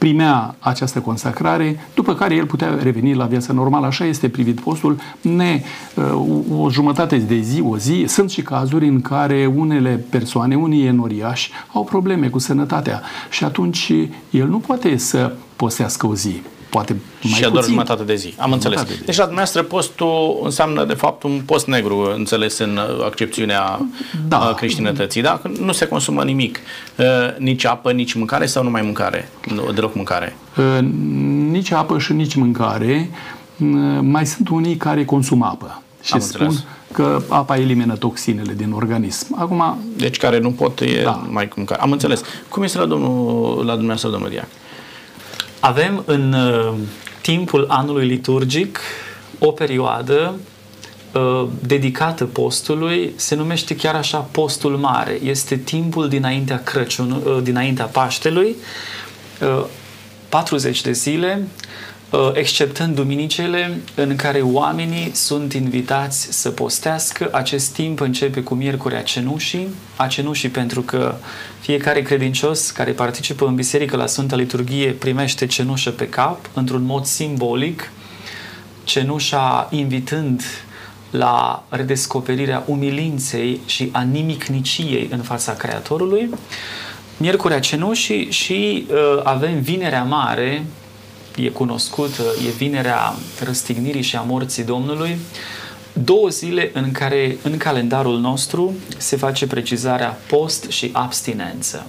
[0.02, 3.86] primea această consacrare, după care el putea reveni la viața normală.
[3.86, 5.62] Așa este privit postul, ne,
[5.96, 8.06] uh, o jumătate de zi, o zi.
[8.08, 13.92] Sunt și cazuri în care unele persoane, unii enoriași, au probleme cu sănătatea și atunci
[14.30, 16.42] el nu poate să posească o zi.
[16.72, 17.70] Poate mai și a doar puțin.
[17.72, 18.34] jumătate de zi.
[18.38, 18.78] Am înțeles.
[18.78, 19.06] Jumătate de zi.
[19.06, 23.80] Deci la dumneavoastră postul înseamnă de fapt un post negru, înțeles în uh, accepțiunea
[24.28, 24.38] Da.
[24.38, 24.54] da.
[24.54, 25.40] creștinătății, da?
[25.42, 26.60] Că nu se consumă nimic.
[26.98, 27.06] Uh,
[27.38, 29.30] Nici apă, nici mâncare sau numai mâncare?
[29.54, 30.36] Nu, deloc mâncare.
[30.58, 30.80] Uh,
[31.50, 33.10] Nici apă și nici mâncare.
[33.60, 33.68] Uh,
[34.02, 36.66] Mai sunt unii care consumă apă și Am spun înțeles.
[36.92, 39.36] că apa elimină toxinele din organism.
[39.40, 41.26] Acum, Deci care nu pot e Da.
[41.30, 41.82] mai cu mâncare.
[41.82, 42.22] Am înțeles.
[42.50, 44.48] Cum este la, domnul, la dumneavoastră, domnul Diac?
[45.64, 46.74] Avem în uh,
[47.22, 48.80] timpul anului liturgic
[49.40, 50.36] o perioadă
[51.14, 55.20] uh, dedicată postului, se numește chiar așa postul mare.
[55.24, 58.56] Este timpul dinaintea Crăciun, uh, dinaintea Paștelui,
[59.42, 59.64] uh,
[60.30, 61.71] 40 de zile, uh,
[62.34, 67.30] exceptând duminicele în care oamenii sunt invitați să postească.
[67.32, 71.16] Acest timp începe cu Miercurea Cenușii, a Cenușii pentru că
[71.60, 77.06] fiecare credincios care participă în biserică la Sfânta Liturghie primește cenușă pe cap, într-un mod
[77.06, 77.92] simbolic,
[78.84, 80.44] cenușa invitând
[81.12, 86.30] la redescoperirea umilinței și a nimicniciei în fața Creatorului.
[87.18, 90.66] Miercurea Cenușii și uh, avem Vinerea Mare,
[91.36, 93.14] e cunoscută, e Vinerea
[93.44, 95.18] Răstignirii și a Morții Domnului,
[95.94, 101.86] două zile în care în calendarul nostru se face precizarea post și abstinență.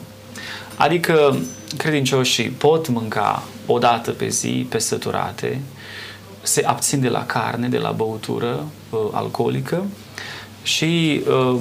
[0.76, 1.36] Adică
[1.76, 5.60] credincioșii pot mânca o dată pe zi, pe săturate,
[6.42, 9.84] se abțin de la carne, de la băutură uh, alcoolică
[10.62, 11.60] și uh,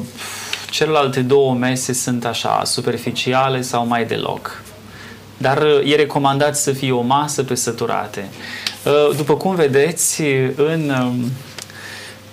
[0.69, 4.63] celelalte două mese sunt așa superficiale sau mai deloc.
[5.41, 8.29] Dar uh, e recomandat să fie o masă pe săturate.
[8.85, 10.21] Uh, după cum vedeți,
[10.55, 11.31] în um,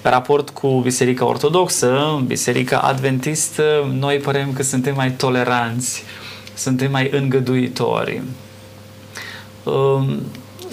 [0.02, 6.02] raport cu Biserica Ortodoxă, Biserica Adventistă, noi părem că suntem mai toleranți,
[6.54, 8.22] suntem mai îngăduitori.
[9.62, 10.22] Um,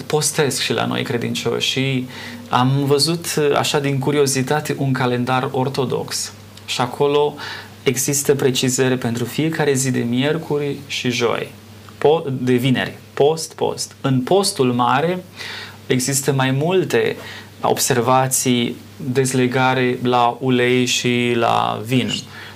[0.06, 2.08] postesc și la noi credincioși și
[2.48, 6.32] am văzut așa din curiozitate un calendar ortodox
[6.66, 7.34] și acolo
[7.82, 11.52] există precizări pentru fiecare zi de miercuri și joi,
[12.06, 13.96] po- de vineri, post, post.
[14.00, 15.24] În postul mare
[15.86, 17.16] există mai multe
[17.60, 22.10] observații, dezlegare la ulei și la vin,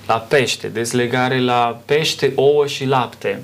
[0.07, 3.43] la pește, dezlegare la pește, ouă și lapte.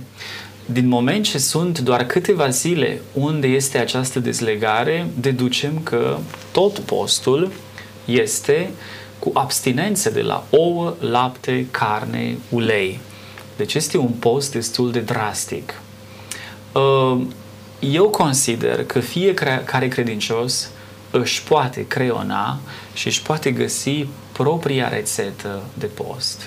[0.67, 6.19] Din moment ce sunt doar câteva zile unde este această dezlegare, deducem că
[6.53, 7.53] tot postul
[8.05, 8.71] este
[9.19, 13.01] cu abstinență de la ouă, lapte, carne, ulei.
[13.57, 15.81] Deci este un post destul de drastic.
[16.77, 17.21] Uh,
[17.79, 20.71] Eu consider că fiecare credincios
[21.11, 22.59] își poate creiona
[22.95, 26.41] și își poate găsi propria rețetă de post.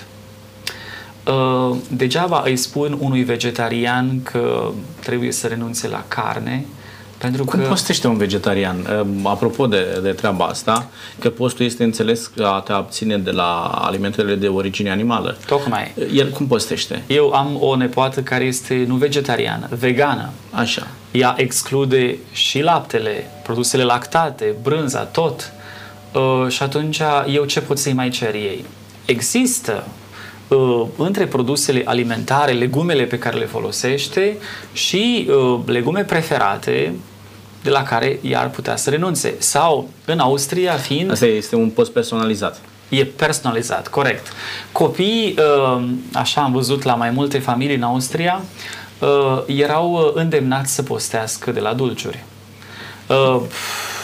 [1.26, 6.66] Uh, Degeaba îi spun unui vegetarian că trebuie să renunțe la carne,
[7.20, 7.66] pentru Cum că...
[7.66, 8.76] postește un vegetarian?
[8.78, 13.30] Uh, Apropo de, de treaba asta, că postul este înțeles că a te abține de
[13.30, 15.36] la alimentele de origine animală.
[15.46, 15.94] Tocmai.
[16.14, 17.02] El cum postește?
[17.06, 20.30] Eu am o nepoată care este nu vegetariană, vegană.
[20.50, 20.86] Așa.
[21.10, 25.52] Ea exclude și laptele, produsele lactate, brânza, tot.
[26.12, 27.00] Uh, și atunci
[27.32, 28.64] eu ce pot să-i mai cer ei?
[29.04, 29.86] Există
[30.48, 34.36] uh, între produsele alimentare, legumele pe care le folosește
[34.72, 36.94] și uh, legume preferate
[37.62, 39.34] de la care ea ar putea să renunțe.
[39.38, 42.60] Sau, în Austria, fiind Asta este un post personalizat.
[42.88, 44.26] E personalizat, corect.
[44.72, 48.40] Copiii, uh, așa am văzut la mai multe familii în Austria,
[48.98, 52.24] uh, erau uh, îndemnați să postească de la dulciuri.
[53.06, 53.40] Uh,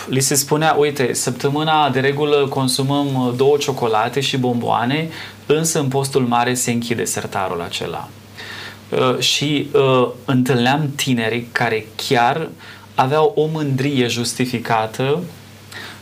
[0.08, 5.08] Li se spunea, uite, săptămâna de regulă consumăm uh, două ciocolate și bomboane,
[5.46, 8.08] însă în postul mare se închide sertarul acela.
[8.88, 12.48] Uh, Și uh, întâlneam tineri care chiar
[12.96, 15.18] aveau o mândrie justificată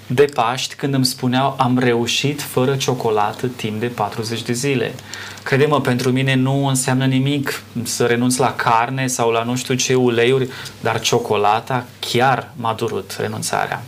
[0.06, 4.94] de Paști când îmi spuneau am reușit fără ciocolată timp de 40 de zile.
[5.42, 9.94] Crede-mă, pentru mine nu înseamnă nimic să renunț la carne sau la nu știu ce
[9.94, 10.48] uleiuri,
[10.80, 13.82] dar ciocolata chiar m-a durut renunțarea.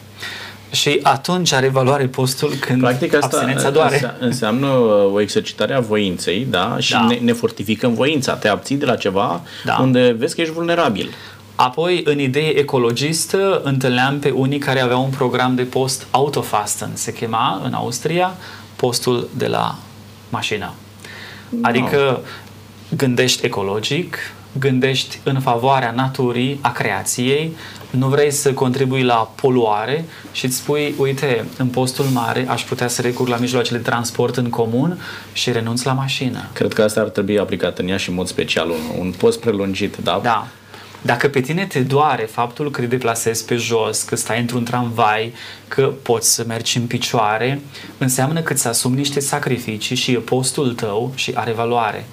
[0.70, 3.94] Și atunci are valoare postul când Practic asta abstinența doare.
[3.94, 6.76] înse- înseamnă uh, o exercitare a voinței, da?
[6.78, 7.06] Și Da.
[7.08, 8.32] Ne, ne fortificăm voința.
[8.34, 9.78] Te abții de la ceva Da.
[9.80, 11.10] unde vezi că ești vulnerabil.
[11.56, 17.12] Apoi, în idee ecologistă, întâlneam pe unii care aveau un program de post autofasten, se
[17.12, 18.34] chema în Austria
[18.76, 19.78] postul de la
[20.28, 20.72] mașină.
[21.62, 22.20] Adică
[22.96, 24.16] gândești ecologic,
[24.58, 27.56] gândești în favoarea naturii, a creației,
[27.90, 32.88] nu vrei să contribui la poluare și îți spui, uite, în postul mare aș putea
[32.88, 34.98] să recurg la mijloacele de transport în comun
[35.32, 36.48] și renunț la mașină.
[36.52, 39.40] Cred că asta ar trebui aplicat în ea și în mod special, un, un post
[39.40, 40.20] prelungit, da?
[40.22, 40.46] Da.
[41.06, 45.32] Dacă pe tine te doare faptul că te deplasezi pe jos, că stai într-un tramvai,
[45.68, 47.60] că poți să mergi în picioare,
[47.98, 52.06] înseamnă că îți asumi niște sacrificii și e postul tău și are valoare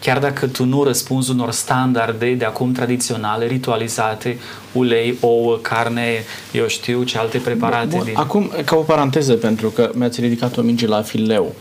[0.00, 4.38] chiar dacă tu nu răspunzi unor standarde de acum tradiționale, ritualizate,
[4.72, 7.96] ulei, ouă, carne, eu știu ce alte preparate.
[7.96, 8.14] Bun, din...
[8.16, 11.54] Acum, ca o paranteză, pentru că mi-ați ridicat o minge la fileu,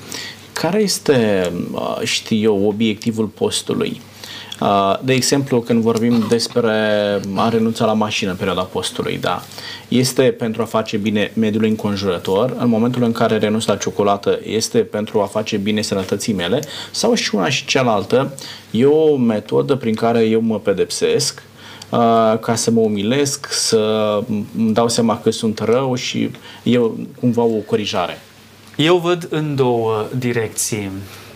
[0.54, 4.02] care este, uh, știu eu, obiectivul postului?
[4.62, 6.72] Uh, de exemplu, când vorbim despre
[7.36, 9.44] a renunța la mașină în perioada postului, da,
[9.88, 14.80] este pentru a face bine mediului înconjurător, în momentul în care renunț la ciocolată este
[14.80, 16.62] pentru a face bine sănătății mele,
[16.92, 18.34] sau și una și cealaltă,
[18.72, 21.44] e o metodă prin care eu mă pedepsesc,
[21.90, 22.00] uh,
[22.40, 24.20] ca să mă umilesc, să
[24.58, 26.32] îmi dau seama că sunt rău și
[26.64, 28.22] eu cumva o corijare.
[28.76, 30.92] Eu văd în două direcții.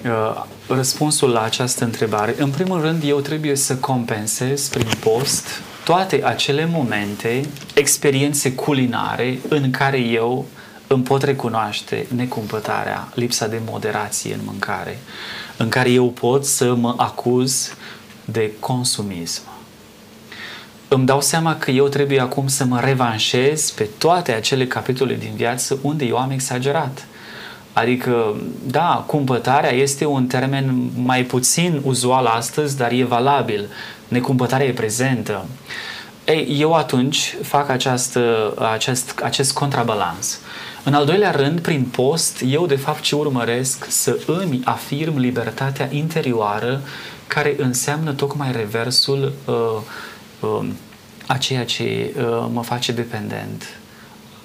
[0.08, 2.36] Uh, răspunsul la această întrebare.
[2.38, 5.48] În primul rând, eu trebuie să compensez prin post
[5.84, 7.41] toate acele momente,
[7.74, 10.46] experiențe culinare în care eu
[10.88, 15.00] îmi pot recunoaște necumpătarea, lipsa de moderație în mâncare,
[15.58, 17.74] în care eu pot să mă acuz
[18.26, 19.41] de consumism.
[20.88, 25.32] Îmi dau seama că eu trebuie acum să mă revanșez pe toate acele capitole din
[25.36, 27.08] viață unde eu am exagerat
[27.78, 28.36] Adică,
[28.68, 33.70] da, cumpătarea este un termen mai puțin uzual astăzi, dar e valabil.
[34.08, 35.46] Necumpătarea e prezentă.
[36.26, 40.40] Ei, eu atunci fac această, acest, acest contrabalans.
[40.84, 45.90] În al doilea rând, prin post, eu de fapt ce urmăresc să îmi afirm libertatea
[45.92, 46.82] interioară
[47.28, 49.56] care înseamnă tocmai reversul uh,
[50.40, 50.68] uh,
[51.28, 53.77] a ceea ce uh, mă face dependent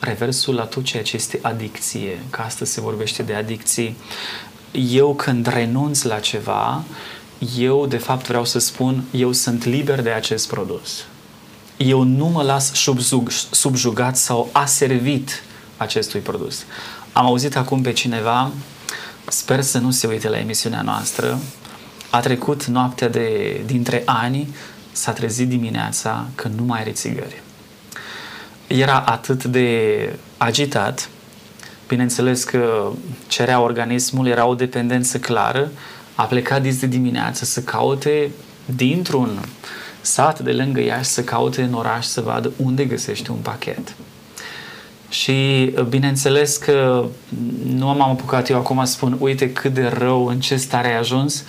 [0.04, 3.96] reversul la tot ceea ce este adicție, că astăzi se vorbește de adicții.
[4.88, 6.84] Eu când renunț la ceva,
[7.58, 11.04] eu de fapt vreau să spun, eu sunt liber de acest produs.
[11.76, 12.72] Eu nu mă las
[13.50, 15.42] subjugat sau aservit
[15.76, 16.64] acestui produs.
[17.12, 18.50] Am auzit acum pe cineva,
[19.28, 21.38] sper să nu se uite la emisiunea noastră,
[22.10, 24.54] a trecut noaptea de, dintre ani,
[24.92, 27.41] s-a trezit dimineața că nu mai are țigări
[28.78, 29.98] era atât de
[30.36, 31.08] agitat,
[31.88, 32.90] bineînțeles că
[33.26, 35.70] cerea organismul, era o dependență clară,
[36.14, 38.30] a plecat dis de dimineață să caute
[38.64, 39.38] dintr-un
[40.00, 43.94] sat de lângă Iași, să caute în oraș să vadă unde găsește un pachet.
[45.08, 47.04] Și bineînțeles că
[47.66, 50.98] nu m-am apucat eu acum să spun, uite cât de rău, în ce stare ai
[50.98, 51.44] ajuns,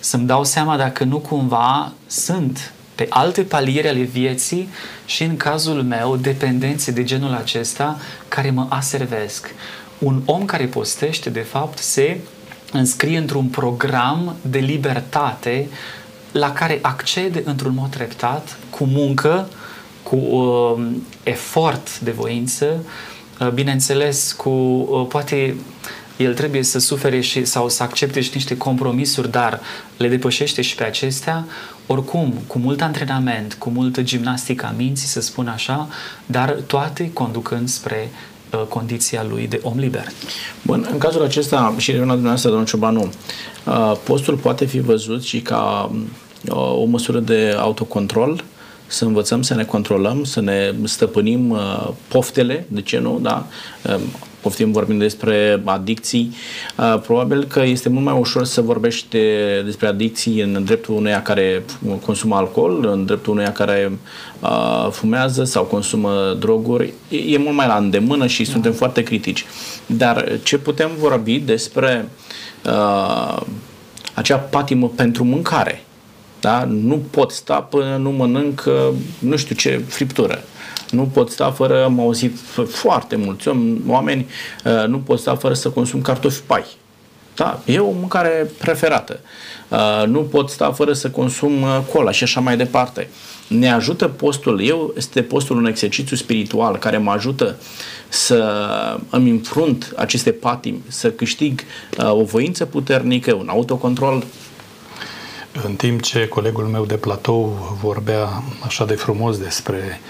[0.00, 4.68] să-mi dau seama dacă nu cumva sunt pe alte paliere ale vieții
[5.06, 9.54] și în cazul meu dependențe de genul acesta care mă aservesc.
[9.98, 12.20] Un om care postește, de fapt, se
[12.72, 15.68] înscrie într-un program de libertate
[16.32, 19.48] la care accede într-un mod treptat, cu muncă,
[20.02, 20.86] cu uh,
[21.22, 22.84] efort de voință,
[23.40, 25.56] uh, bineînțeles, cu uh, poate
[26.16, 29.60] el trebuie să sufere și, sau să accepte și niște compromisuri, dar
[29.96, 31.46] le depășește și pe acestea,
[31.86, 35.88] oricum, cu mult antrenament, cu multă gimnastică a minții, să spun așa,
[36.26, 38.10] dar toate conducând spre
[38.52, 40.06] uh, condiția lui de om liber.
[40.62, 43.10] Bun, în cazul acesta, și revin la dumneavoastră, domnul Ciobanu,
[43.66, 45.90] uh, postul poate fi văzut și ca
[46.48, 48.44] uh, o măsură de autocontrol,
[48.86, 53.46] să învățăm să ne controlăm, să ne stăpânim uh, poftele, de ce nu, da?
[54.46, 56.34] Uh, poftim vorbim despre adicții,
[56.76, 59.16] uh, probabil că este mult mai ușor să vorbești
[59.64, 61.64] despre adicții în dreptul uneia care
[62.04, 63.98] consumă alcool, în dreptul uneia care
[64.40, 66.92] uh, fumează sau consumă droguri.
[67.08, 68.50] E mult mai la îndemână și da.
[68.50, 69.44] suntem foarte critici.
[69.86, 72.08] Dar ce putem vorbi despre
[72.64, 73.42] uh,
[74.14, 75.85] acea patimă pentru mâncare?
[76.40, 76.64] Da?
[76.64, 78.64] Nu pot sta până nu mănânc
[79.18, 80.42] nu știu ce friptură.
[80.90, 83.48] Nu pot sta fără, am auzit foarte mulți
[83.86, 84.26] oameni,
[84.64, 86.64] uh, nu pot sta fără să consum cartofi pai.
[87.34, 89.20] Da, e o mâncare preferată.
[89.68, 93.08] Uh, nu pot sta fără să consum uh, cola și așa mai departe.
[93.48, 97.56] Ne ajută postul, eu este postul un exercițiu spiritual care mă ajută
[98.08, 98.44] să
[99.10, 101.60] îmi înfrunt aceste patimi, să câștig
[101.98, 104.24] o voință puternică, un autocontrol
[105.64, 110.00] în timp ce colegul meu de platou vorbea așa de frumos despre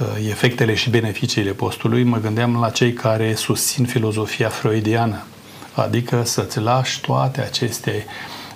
[0.00, 5.24] uh, efectele și beneficiile postului, mă gândeam la cei care susțin filozofia freudiană,
[5.74, 8.06] adică să-ți lași toate aceste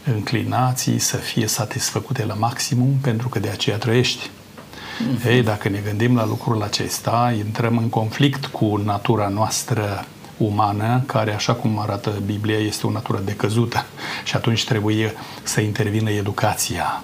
[0.04, 4.30] înclinații să fie satisfăcute la maximum pentru că de aceea trăiești.
[4.30, 5.26] Mm-hmm.
[5.26, 10.06] Ei, dacă ne gândim la lucrul acesta, intrăm în conflict cu natura noastră
[10.40, 13.84] umană, care, așa cum arată Biblia, este o natură decăzută
[14.24, 17.02] și atunci trebuie să intervină educația.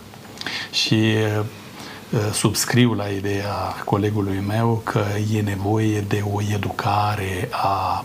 [0.70, 1.14] Și
[2.32, 8.05] subscriu la ideea colegului meu că e nevoie de o educare a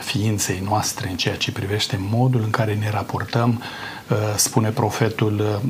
[0.00, 3.62] ființei noastre în ceea ce privește modul în care ne raportăm,
[4.36, 5.60] spune profetul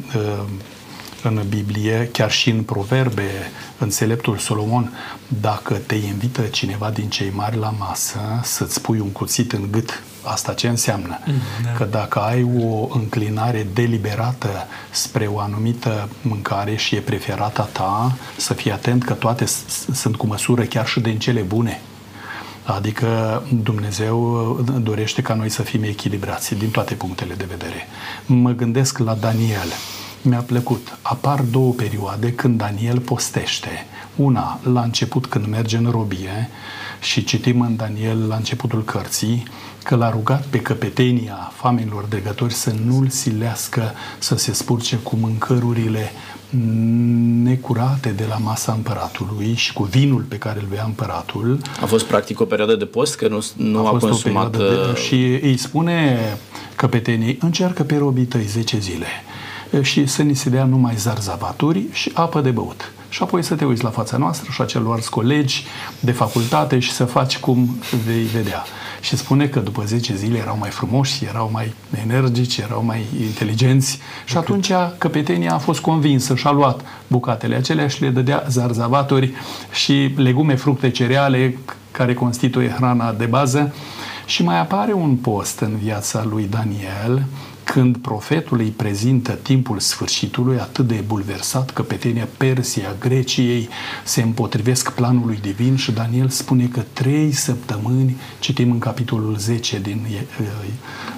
[1.27, 3.31] în Biblie, chiar și în proverbe,
[3.79, 4.93] înțeleptul Solomon,
[5.41, 10.03] dacă te invită cineva din cei mari la masă să-ți pui un cuțit în gât,
[10.23, 11.19] asta ce înseamnă?
[11.25, 11.73] Mm, da.
[11.73, 18.55] Că dacă ai o înclinare deliberată spre o anumită mâncare și e preferata ta, să
[18.55, 19.45] fii atent că toate
[19.93, 21.81] sunt cu măsură chiar și din cele bune.
[22.65, 27.89] Adică Dumnezeu dorește ca noi să fim echilibrați din toate punctele de vedere.
[28.27, 29.69] Mă gândesc la Daniel
[30.23, 30.99] mi-a plăcut.
[31.03, 33.87] Apar două perioade când Daniel postește.
[34.17, 36.49] Una, la început când merge în robie
[37.01, 39.43] și citim în Daniel la începutul cărții
[39.83, 46.13] că l-a rugat pe căpetenia familiilor dregători să nu-l silească să se spurce cu mâncărurile
[47.43, 51.59] necurate de la masa împăratului și cu vinul pe care îl bea împăratul.
[51.81, 54.57] A fost practic o perioadă de post, că nu, nu a, a consumat...
[54.57, 56.19] De, uh, și îi spune
[56.77, 59.07] căpeteniei, încearcă pe robii tăi 10 zile
[59.83, 62.93] și să ni se dea numai zarzavaturi și apă de băut.
[63.09, 65.65] Și apoi să te uiți la fața noastră și a celorlalți colegi
[66.01, 68.65] de facultate și să faci cum vei vedea.
[69.01, 73.99] Și spune că după 10 zile erau mai frumoși, erau mai energici, erau mai inteligenți
[74.25, 79.33] și atunci căpetenia a fost convinsă și a luat bucatele acelea și le dădea zarzavaturi
[79.73, 81.59] și legume, fructe, cereale
[81.91, 83.75] care constituie hrana de bază.
[84.27, 87.27] Și mai apare un post în viața lui Daniel
[87.73, 93.69] când profetul îi prezintă timpul sfârșitului atât de bulversat că petenia Persia, Greciei
[94.05, 100.07] se împotrivesc planului divin și Daniel spune că trei săptămâni, citim în capitolul 10 din
[100.11, 100.47] uh,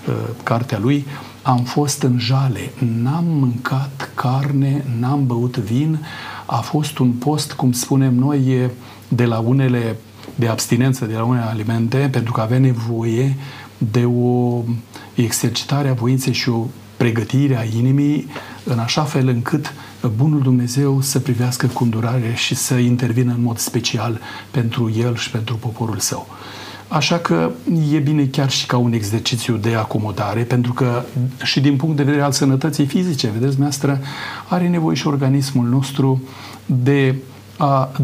[0.09, 1.07] uh, cartea lui,
[1.43, 2.73] am fost în jale,
[3.03, 5.99] n-am mâncat carne, n-am băut vin,
[6.47, 8.71] a fost un post, cum spunem noi,
[9.09, 9.97] de la unele
[10.35, 13.37] de abstinență de la unele alimente, pentru că avea nevoie
[13.79, 14.63] de o
[15.15, 16.67] exercitare a voinței și o
[16.97, 18.29] pregătire a inimii
[18.65, 19.73] în așa fel încât
[20.17, 24.21] Bunul Dumnezeu să privească cu îndurare și să intervină în mod special
[24.51, 26.27] pentru el și pentru poporul său.
[26.89, 27.51] Așa că
[27.93, 31.05] e bine chiar și ca un exercițiu de acomodare, pentru că
[31.43, 34.01] și din punct de vedere al sănătății fizice, vedeți, dumneavoastră,
[34.49, 36.23] are nevoie și organismul nostru
[36.67, 37.38] de a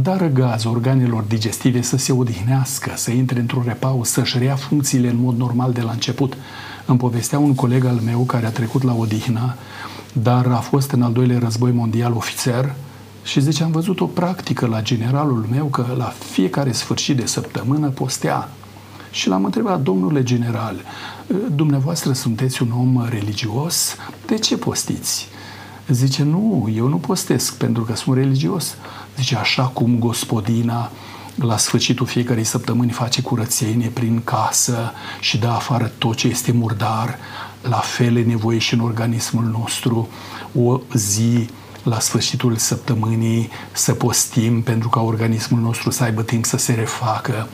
[0.02, 5.16] da răgaz organelor digestive să se odihnească, să intre într-un repaus, să-și rea funcțiile în
[5.16, 6.36] mod normal de la început.
[6.86, 9.56] Îmi povestea un coleg al meu care a trecut la odihnă,
[10.12, 12.74] dar a fost în al doilea război mondial ofițer
[13.24, 17.88] și zice, am văzut o practică la generalul meu că la fiecare sfârșit de săptămână
[17.88, 18.48] postea.
[19.10, 20.76] Și l-am întrebat, domnule general,
[21.54, 23.96] dumneavoastră sunteți un om religios,
[24.26, 25.28] de ce postiți?
[25.88, 28.76] Zice, nu, eu nu postesc pentru că sunt religios.
[29.16, 30.90] Zice, așa cum gospodina
[31.34, 37.18] la sfârșitul fiecarei săptămâni face curățenie prin casă și dă afară tot ce este murdar,
[37.62, 40.08] la fel e nevoie și în organismul nostru.
[40.54, 41.48] O zi
[41.82, 47.48] la sfârșitul săptămânii să postim pentru ca organismul nostru să aibă timp să se refacă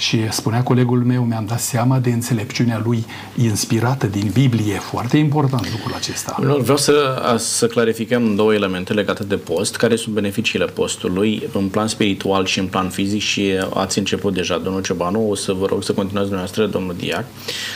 [0.00, 3.04] și spunea colegul meu, mi-am dat seama de înțelepciunea lui
[3.36, 4.74] inspirată din Biblie.
[4.74, 6.36] Foarte important lucrul acesta.
[6.60, 9.76] Vreau să, să clarificăm două elemente legate de post.
[9.76, 14.58] Care sunt beneficiile postului în plan spiritual și în plan fizic și ați început deja,
[14.58, 17.24] domnul Ciobanu, o să vă rog să continuați dumneavoastră, domnul Diac.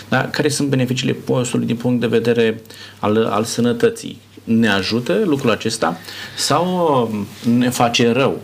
[0.09, 2.63] Dar care sunt beneficiile postului din punct de vedere
[2.99, 4.21] al, al sănătății?
[4.45, 5.99] Ne ajută lucrul acesta
[6.37, 7.27] sau
[7.59, 8.41] ne face rău?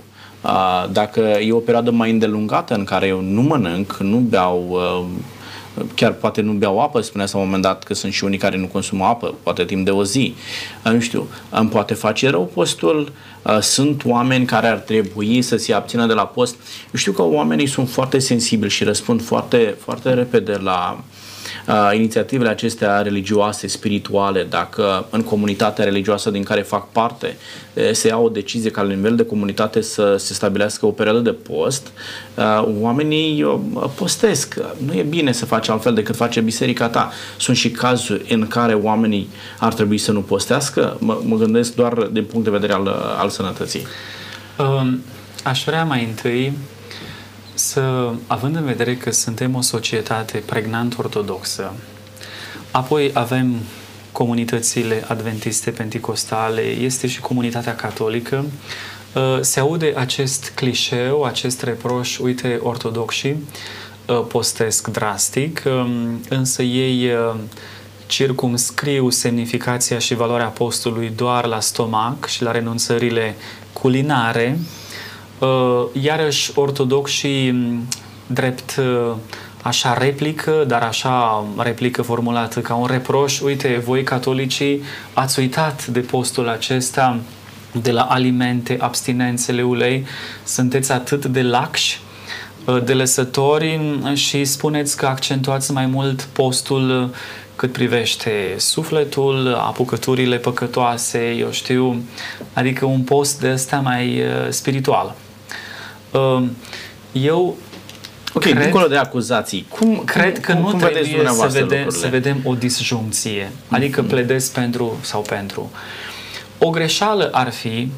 [0.92, 4.80] Dacă e o perioadă mai îndelungată în care eu nu mănânc, nu beau,
[5.94, 8.56] chiar poate nu beau apă, spunea la un moment dat că sunt și unii care
[8.56, 10.34] nu consumă apă, poate timp de o zi,
[10.84, 13.12] nu știu, îmi poate face rău postul,
[13.60, 16.54] sunt oameni care ar trebui să se abțină de la post.
[16.84, 21.00] Eu știu că oamenii sunt foarte sensibili și răspund foarte, foarte repede la
[21.68, 27.36] uh, uh, inițiativele acestea religioase, spirituale, dacă în comunitatea religioasă din care fac parte
[27.92, 31.30] se ia o decizie ca la nivel de comunitate să se stabilească o perioadă de
[31.30, 31.92] post,
[32.34, 33.58] uh, oamenii uh,
[33.94, 34.54] postesc.
[34.86, 37.12] Nu e bine să faci altfel decât face biserica ta.
[37.36, 40.96] Sunt și cazuri în care oamenii ar trebui să nu postească.
[41.00, 42.88] Mă, mă gândesc doar din punct de vedere al,
[43.18, 43.86] al sănătății.
[44.58, 45.00] Um,
[45.44, 46.52] aș vrea mai întâi
[47.60, 51.72] să, având în vedere că suntem o societate pregnant ortodoxă,
[52.70, 53.54] apoi avem
[54.12, 58.44] comunitățile adventiste penticostale, este și comunitatea catolică,
[59.14, 63.36] uh, se aude acest clișeu, acest reproș, uite, ortodoxii
[64.06, 67.34] uh, postesc drastic, um, însă ei uh,
[68.06, 73.34] circumscriu semnificația și valoarea postului doar la stomac și la renunțările
[73.72, 74.79] culinare, uh,
[75.92, 77.78] iarăși ortodoxii
[78.32, 79.12] drept uh,
[79.62, 84.82] așa replică, dar așa replică formulată ca un reproș, uite, voi catolicii
[85.12, 87.18] ați uitat de postul acesta,
[87.82, 90.06] de la alimente, abstinențele ulei,
[90.44, 92.00] sunteți atât de laxi,
[92.64, 93.80] uh, de lăsători
[94.14, 97.14] și spuneți că accentuați mai mult postul
[97.56, 102.02] cât privește sufletul, apucăturile păcătoase, eu știu,
[102.52, 105.14] adică un post de ăsta mai uh, spiritual.
[106.12, 106.42] Uh,
[107.12, 107.56] eu
[108.34, 112.08] Ok, cred, dincolo de acuzații, cum cred că cum, nu cum trebuie să vedem, să
[112.08, 114.08] vedem o disjuncție, adică mm-hmm.
[114.08, 115.70] pledez pentru sau pentru.
[116.58, 117.90] O greșeală ar fi,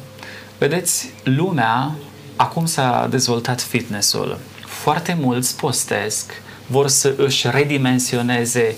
[0.57, 1.95] vedeți, lumea,
[2.35, 6.31] acum s-a dezvoltat fitnessul, foarte mulți postesc,
[6.67, 8.75] vor să își redimensioneze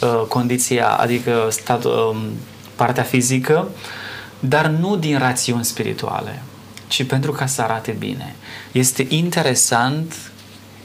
[0.00, 2.16] uh, condiția, adică stat, uh,
[2.74, 3.68] partea fizică,
[4.38, 6.42] dar nu din rațiuni spirituale,
[6.88, 8.34] ci pentru ca să arate bine.
[8.72, 10.14] Este interesant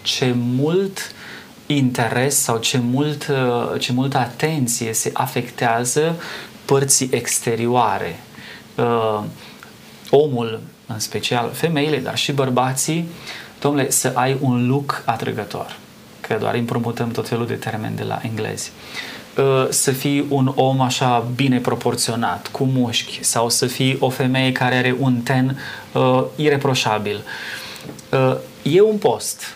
[0.01, 1.12] ce mult
[1.66, 6.22] interes sau ce, mult, uh, ce multă atenție se afectează
[6.66, 8.20] părții exterioare.
[8.76, 9.24] Uh,
[10.10, 13.08] omul, în special femeile, dar și bărbații,
[13.60, 15.78] domnule, să ai un look atrăgător.
[16.22, 18.72] Că doar împrumutăm tot felul de termeni de la englezi.
[18.72, 19.12] Uh,
[19.70, 24.76] să fii un om așa bine proporționat, cu mușchi, sau să fii o femeie care
[24.76, 25.60] are un ten
[25.92, 27.24] uh, ireproșabil.
[28.10, 29.56] Uh, e un post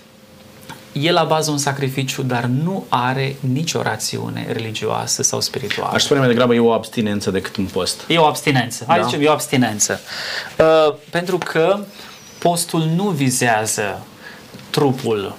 [1.02, 5.92] e la bază un sacrificiu, dar nu are nicio rațiune religioasă sau spirituală.
[5.94, 8.04] Aș spune mai degrabă e o abstinență decât un post.
[8.08, 8.84] E o abstinență.
[8.88, 9.06] Hai da.
[9.06, 10.00] zicem, e o abstinență.
[10.58, 11.80] Uh, pentru că
[12.40, 14.06] postul nu vizează
[14.70, 15.36] trupul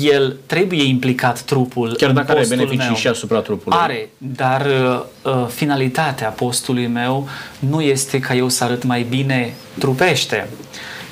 [0.00, 2.94] el trebuie implicat trupul Chiar dacă are beneficii meu.
[2.94, 3.78] și asupra trupului.
[3.80, 7.28] Are, dar uh, uh, finalitatea postului meu
[7.58, 10.48] nu este ca eu să arăt mai bine trupește,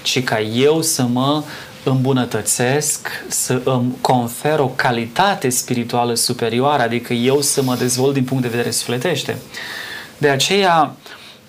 [0.02, 1.42] ci ca eu să mă
[1.84, 8.42] îmbunătățesc, să îmi confer o calitate spirituală superioară, adică eu să mă dezvolt din punct
[8.42, 9.36] de vedere sufletește.
[10.18, 10.96] De aceea,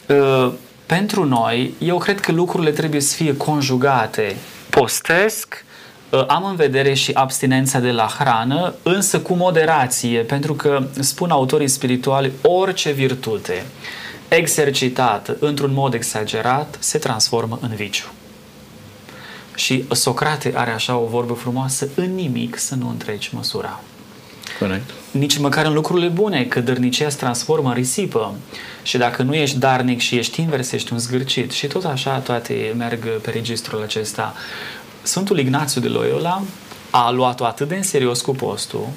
[0.10, 0.54] ă,
[0.86, 4.36] pentru noi, eu cred că lucrurile trebuie să fie conjugate.
[4.70, 5.74] Postesc, ă,
[6.28, 11.68] am în vedere și abstinența de la hrană, însă cu moderație, pentru că, spun autorii
[11.68, 13.66] spirituali, orice virtute
[14.28, 18.06] exercitată într-un mod exagerat se transformă în viciu.
[19.56, 23.80] Și Socrate are așa o vorbă frumoasă, în nimic să nu întreci măsura.
[24.60, 24.90] Corect.
[25.12, 28.34] Nici măcar în lucrurile bune, că dărnicia se transformă în risipă.
[28.84, 31.52] Și dacă nu ești darnic și ești invers, ești un zgârcit.
[31.52, 34.34] Și tot așa toate merg pe registrul acesta.
[35.06, 36.42] Sfântul Ignațiu de Loyola
[36.90, 38.88] a luat-o atât de în serios cu postul,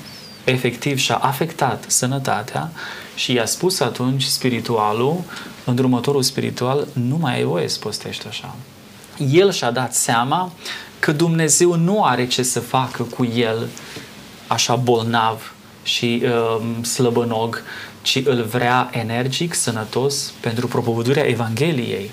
[0.45, 2.71] efectiv și-a afectat sănătatea
[3.15, 5.21] și i-a spus atunci spiritualul,
[5.65, 8.55] îndrumătorul spiritual, nu mai ai voie să postești așa
[9.19, 10.53] el și-a dat seama
[10.99, 13.69] că Dumnezeu nu are ce să facă cu el
[14.47, 17.63] așa bolnav și uh, slăbănog,
[18.03, 22.11] ci îl vrea energic, sănătos pentru propovădurea Evangheliei.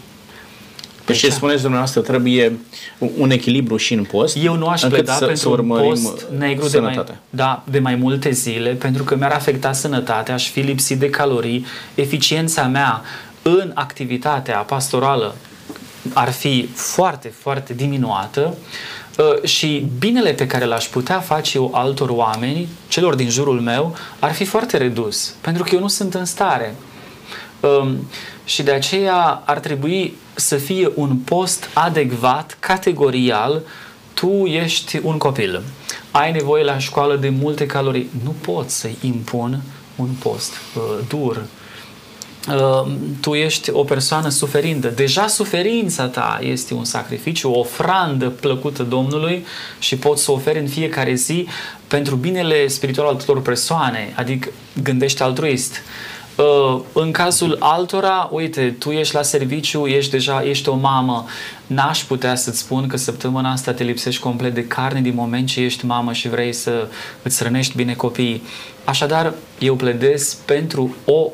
[1.06, 2.60] Deci ce spuneți dumneavoastră, trebuie
[3.18, 4.38] un echilibru și în post.
[4.44, 7.96] Eu nu aș pleda să, pentru să un post negru de mai, da, de mai
[7.96, 13.02] multe zile, pentru că mi-ar afecta sănătatea, aș fi lipsit de calorii, eficiența mea
[13.42, 15.36] în activitatea pastorală
[16.14, 18.58] ar fi foarte, foarte diminuată
[19.18, 23.96] uh, și binele pe care l-aș putea face eu altor oameni, celor din jurul meu,
[24.20, 26.76] ar fi foarte redus, pentru că eu nu sunt în stare.
[27.66, 28.08] Um,
[28.46, 33.62] și de aceea ar trebui să fie un post adecvat, categorial,
[34.14, 35.62] tu ești un copil,
[36.12, 39.62] ai nevoie la școală de multe calorii, nu poți să-i impun
[39.96, 41.46] un post uh, dur,
[42.50, 44.88] Ehm, tu ești o persoană suferindă.
[44.88, 49.46] Deja suferința ta este un sacrificiu, o ofrandă plăcută Domnului
[49.80, 51.48] și poți să oferi în fiecare zi
[51.88, 54.50] pentru binele spiritual al tuturor persoane, adică
[54.84, 55.74] gândește altruist.
[55.74, 56.15] Ehm,
[56.94, 61.26] în cazul altora, uite, tu ești la serviciu, ești deja, ești o mamă,
[61.68, 65.62] n-aș putea să-ți spun că săptămâna asta te lipsești complet de carne din moment ce
[65.62, 66.88] ești mamă și vrei să
[67.22, 68.44] îți rănești bine copiii.
[68.84, 71.30] Așadar, eu pledez pentru o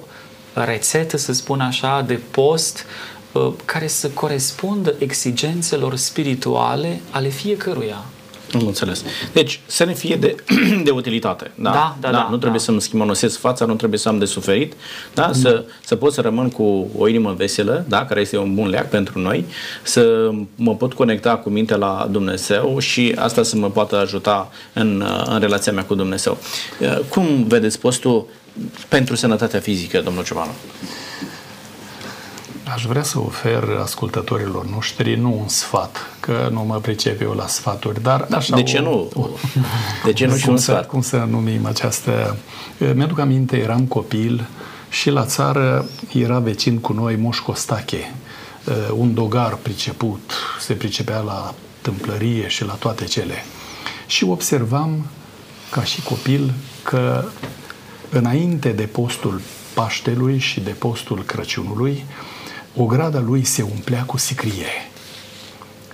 [0.53, 2.85] rețetă, să spun așa, de post
[3.31, 8.05] uh, care să corespundă exigențelor spirituale ale fiecăruia.
[8.53, 9.03] Am înțeles.
[9.33, 10.35] Deci, să ne fie de,
[10.85, 11.51] de utilitate.
[11.55, 12.63] Da, Da, da, da, Nu trebuie da.
[12.63, 14.73] să-mi schimonosesc fața, nu trebuie să am de suferit,
[15.13, 15.29] da?
[15.33, 18.05] Să, să pot să rămân cu o inimă veselă, da?
[18.05, 19.45] care este un bun leac pentru noi,
[19.83, 25.03] să mă pot conecta cu mintea la Dumnezeu și asta să mă poată ajuta în,
[25.25, 26.37] în relația mea cu Dumnezeu.
[27.09, 28.27] Cum vedeți postul
[28.87, 30.51] pentru sănătatea fizică, domnul Ciobanu?
[32.74, 37.47] Aș vrea să ofer ascultătorilor noștri nu un sfat, că nu mă pricep eu la
[37.47, 39.38] sfaturi, dar așa De ce o, nu?
[40.05, 40.88] De ce nu și cum un să, sfat?
[40.88, 42.38] Cum să numim această...
[42.95, 44.47] Mi-aduc aminte, eram copil
[44.89, 48.13] și la țară era vecin cu noi Moș Costache,
[48.95, 53.45] un dogar priceput, se pricepea la tâmplărie și la toate cele.
[54.07, 55.05] Și observam,
[55.69, 56.53] ca și copil,
[56.84, 57.24] că
[58.09, 59.41] înainte de postul
[59.74, 62.05] Paștelui și de postul Crăciunului,
[62.76, 64.89] ograda lui se umplea cu sicrie.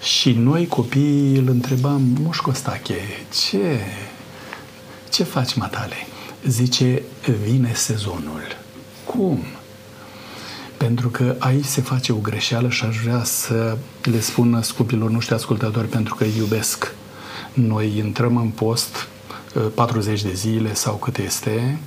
[0.01, 2.95] Și noi copiii îl întrebam, Moș Costache,
[3.49, 3.80] ce,
[5.09, 5.95] ce faci, matale?
[6.47, 7.01] Zice,
[7.43, 8.41] vine sezonul.
[9.05, 9.39] Cum?
[10.78, 15.36] Pentru că aici se face o greșeală și aș vrea să le spun scupilor noștri
[15.36, 16.93] ascultători pentru că îi iubesc.
[17.53, 19.07] Noi intrăm în post
[19.73, 21.80] 40 de zile sau cât este,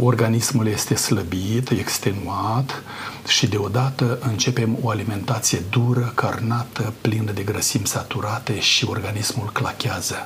[0.00, 2.82] organismul este slăbit, extenuat
[3.26, 10.16] și deodată începem o alimentație dură, carnată, plină de grăsimi saturate și organismul clachează.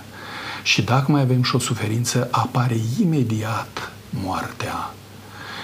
[0.63, 4.95] Și dacă mai avem și o suferință, apare imediat moartea.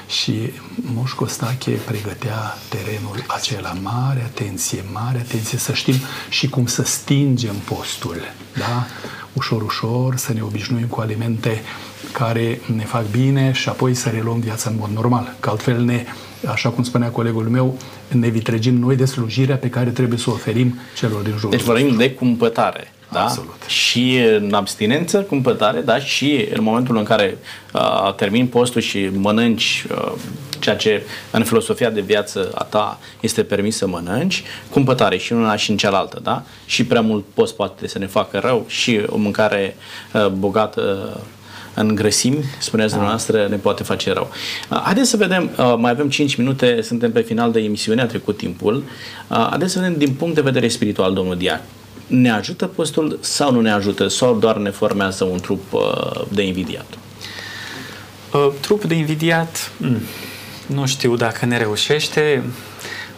[0.09, 0.53] Și
[0.95, 3.73] Moș Costache pregătea terenul acela.
[3.83, 5.95] Mare atenție, mare atenție să știm
[6.29, 8.17] și cum să stingem postul.
[8.59, 8.87] Da?
[9.33, 11.63] Ușor, ușor să ne obișnuim cu alimente
[12.13, 15.35] care ne fac bine și apoi să reluăm viața în mod normal.
[15.41, 16.05] Că altfel ne,
[16.47, 17.79] așa cum spunea colegul meu,
[18.09, 21.63] ne vitregim noi de slujirea pe care trebuie să o oferim celor din jurul Deci
[21.63, 22.93] vorbim de cumpătare.
[23.13, 23.23] Da?
[23.23, 23.63] Absolut.
[23.67, 25.99] Și în abstinență, cumpătare, da?
[25.99, 27.39] și în momentul în care
[27.73, 30.13] uh, termin postul și mănânci uh,
[30.59, 35.39] ceea ce în filosofia de viață a ta este permis să mănânci, cumpătare și în
[35.39, 36.43] una și în cealaltă, da?
[36.67, 39.77] Și prea mult post poate să ne facă rău și o mâncare
[40.13, 41.23] uh, bogată uh,
[41.75, 42.99] în grăsimi, spuneați da.
[42.99, 44.31] dumneavoastră, ne poate face rău.
[44.71, 48.07] Uh, haideți să vedem, uh, mai avem 5 minute, suntem pe final de emisiune, a
[48.07, 48.85] trecut timpul.
[49.29, 51.61] Uh, haideți să vedem din punct de vedere spiritual, domnul Diac.
[52.07, 54.09] Ne ajută postul sau nu ne ajută?
[54.09, 55.81] Sau doar ne formează un trup uh,
[56.29, 56.87] de invidiat?
[58.33, 60.01] Uh, trup de invidiat, mm,
[60.67, 62.43] nu știu dacă ne reușește,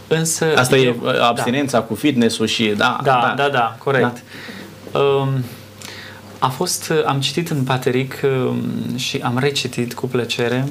[0.08, 0.46] însă...
[0.56, 1.84] Asta eu, e uh, abstinența da.
[1.84, 2.66] cu fitness-ul și...
[2.76, 4.22] Da, da, da, da corect.
[4.92, 4.98] Da.
[4.98, 5.44] Um,
[6.38, 10.68] a fost, am citit în Pateric um, și am recitit cu plăcere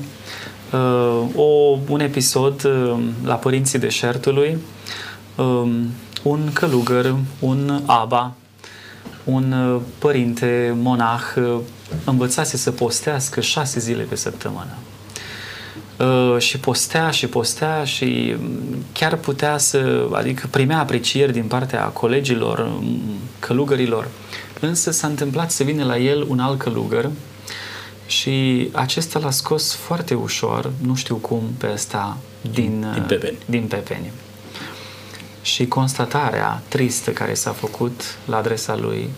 [0.72, 4.58] uh, o, un episod uh, la Părinții Deșertului,
[5.36, 5.90] um,
[6.24, 8.34] un călugăr, un aba,
[9.24, 11.60] un uh, părinte monah uh,
[12.06, 14.78] învățase să postească șase zile pe săptămână.
[16.00, 18.36] Uh, și postea și postea și
[18.92, 22.82] chiar putea să, adică primea aprecieri din partea colegilor,
[23.40, 24.08] călugărilor.
[24.60, 27.10] Însă s-a întâmplat să vină la el un alt călugăr
[28.06, 33.38] și acesta l-a scos foarte ușor, nu știu cum, pe ăsta din, din pepeni.
[33.46, 34.12] Din pepeni.
[35.44, 39.10] Și constatarea tristă care s-a făcut la adresa lui,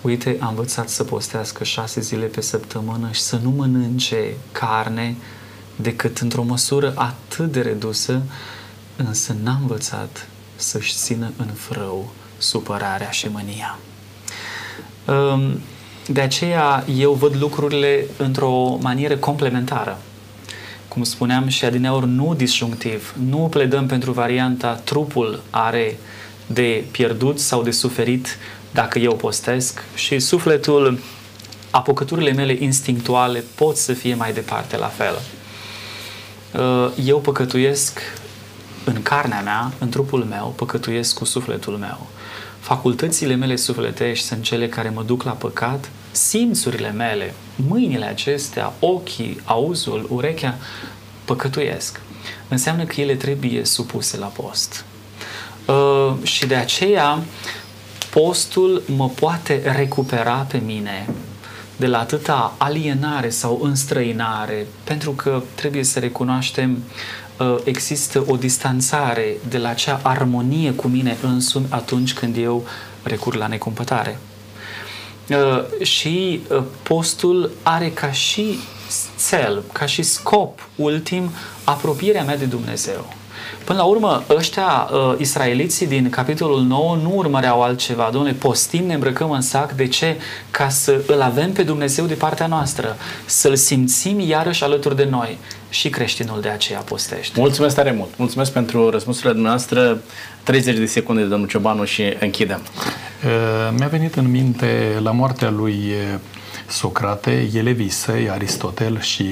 [0.00, 5.16] uite, a învățat să postească șase zile pe săptămână și să nu mănânce carne
[5.76, 8.22] decât într-o măsură atât de redusă,
[8.96, 13.78] însă n-a învățat să-și țină în frău supărarea și mânia.
[16.06, 19.98] De aceea eu văd lucrurile într-o manieră complementară.
[20.88, 23.14] Cum spuneam și adineori, nu disjunctiv.
[23.28, 25.96] Nu pledăm pentru varianta trupul are
[26.46, 28.38] de pierdut sau de suferit
[28.70, 30.98] dacă eu postesc și sufletul,
[31.70, 35.18] apucăturile mele instinctuale pot să fie mai departe la fel.
[37.04, 38.00] Eu păcătuiesc
[38.84, 42.06] în carnea mea, în trupul meu, păcătuiesc cu sufletul meu.
[42.60, 47.34] Facultățile mele sufletești sunt cele care mă duc la păcat, simțurile mele,
[47.68, 50.58] mâinile acestea, ochii, auzul, urechea,
[51.24, 52.00] păcătuiesc.
[52.48, 54.84] Înseamnă că ele trebuie supuse la post.
[55.66, 57.22] Uh, și de aceea
[58.10, 61.08] postul mă poate recupera pe mine
[61.76, 66.82] de la atâta alienare sau înstrăinare, pentru că trebuie să recunoaștem
[67.64, 72.66] există o distanțare de la acea armonie cu mine însumi atunci când eu
[73.02, 74.18] recur la necumpătare.
[75.82, 76.40] Și
[76.82, 78.58] postul are ca și
[79.28, 81.30] cel, ca și scop ultim
[81.64, 83.14] apropierea mea de Dumnezeu.
[83.64, 88.08] Până la urmă, ăștia, uh, israeliții din capitolul 9, nu urmăreau altceva.
[88.12, 89.72] Domnule, postim, ne îmbrăcăm în sac.
[89.72, 90.16] De ce?
[90.50, 92.96] Ca să îl avem pe Dumnezeu de partea noastră.
[93.24, 95.38] Să-l simțim iarăși alături de noi.
[95.70, 97.40] Și creștinul de aceea postește.
[97.40, 98.08] Mulțumesc tare mult.
[98.16, 99.98] Mulțumesc pentru răspunsurile dumneavoastră.
[100.42, 102.62] 30 de secunde de domnul Ciobanu și închidem.
[103.24, 106.18] Uh, mi-a venit în minte la moartea lui uh,
[106.68, 109.24] Socrate, elevii săi, Aristotel și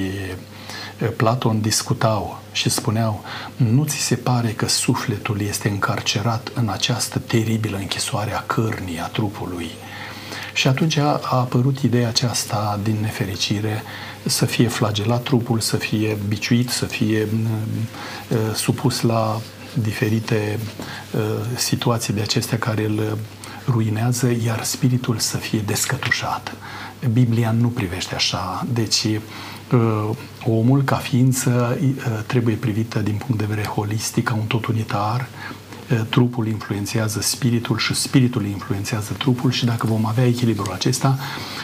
[1.15, 3.23] Platon discutau și spuneau,
[3.55, 9.07] nu ți se pare că sufletul este încarcerat în această teribilă închisoare a cărnii, a
[9.07, 9.69] trupului?
[10.53, 13.83] Și atunci a, a apărut ideea aceasta din nefericire
[14.25, 19.41] să fie flagelat trupul, să fie biciuit, să fie uh, supus la
[19.73, 20.59] diferite
[21.11, 21.21] uh,
[21.55, 23.17] situații de acestea care îl
[23.67, 26.55] ruinează, iar spiritul să fie descătușat.
[27.11, 29.19] Biblia nu privește așa, deci uh,
[30.45, 35.19] omul ca ființă uh, trebuie privită din punct de vedere holistic, ca un tot unitar,
[35.19, 35.66] uh,
[36.09, 41.17] trupul influențează spiritul și spiritul influențează trupul și dacă vom avea echilibrul acesta,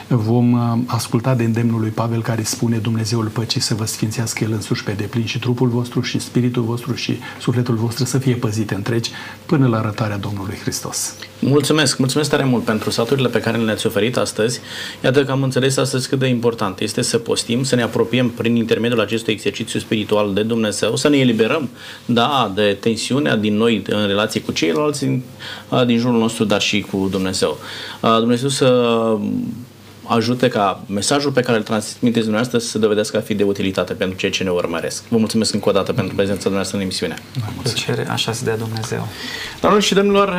[0.08, 4.52] vom uh, asculta de îndemnul lui Pavel care spune Dumnezeul păcii să vă sfințească El
[4.52, 8.74] însuși pe deplin și trupul vostru și spiritul vostru și sufletul vostru să fie păzite
[8.74, 9.12] întregi
[9.46, 11.16] până la arătarea Domnului Hristos.
[11.40, 14.60] Mulțumesc, mulțumesc tare mult pentru saturile pe care le-ați oferit astăzi.
[15.04, 18.56] Iată că am înțeles astăzi cât de important este să postim, să ne apropiem prin
[18.56, 21.70] intermediul acestui exercițiu spiritual de Dumnezeu, să ne eliberăm,
[22.06, 25.24] da, de tensiunea din noi în relație cu ceilalți din,
[25.86, 27.58] din jurul nostru, dar și cu Dumnezeu.
[28.02, 28.68] Dumnezeu să
[30.04, 33.94] ajute ca mesajul pe care îl transmiteți dumneavoastră să se dovedească a fi de utilitate
[33.94, 35.04] pentru cei ce ne urmăresc.
[35.08, 37.16] Vă mulțumesc încă o dată pentru prezența dumneavoastră în emisiune.
[37.62, 39.08] Plăcere, așa să dea Dumnezeu.
[39.60, 40.30] Doamnelor și domnilor,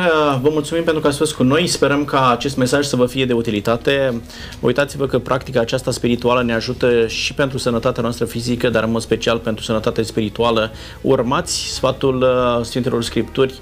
[0.41, 1.67] vă mulțumim pentru că ați fost cu noi.
[1.67, 4.21] Sperăm ca acest mesaj să vă fie de utilitate.
[4.59, 9.01] Uitați-vă că practica aceasta spirituală ne ajută și pentru sănătatea noastră fizică, dar în mod
[9.01, 10.71] special pentru sănătatea spirituală.
[11.01, 13.59] Urmați sfatul uh, Sfintelor Scripturi, uh,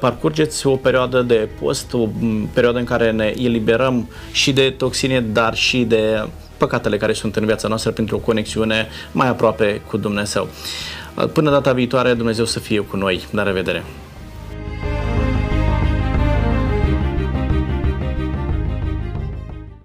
[0.00, 2.08] parcurgeți o perioadă de post, o
[2.52, 6.26] perioadă în care ne eliberăm și de toxine, dar și de
[6.56, 10.48] păcatele care sunt în viața noastră pentru o conexiune mai aproape cu Dumnezeu.
[11.32, 13.26] Până data viitoare, Dumnezeu să fie cu noi.
[13.30, 13.84] La revedere!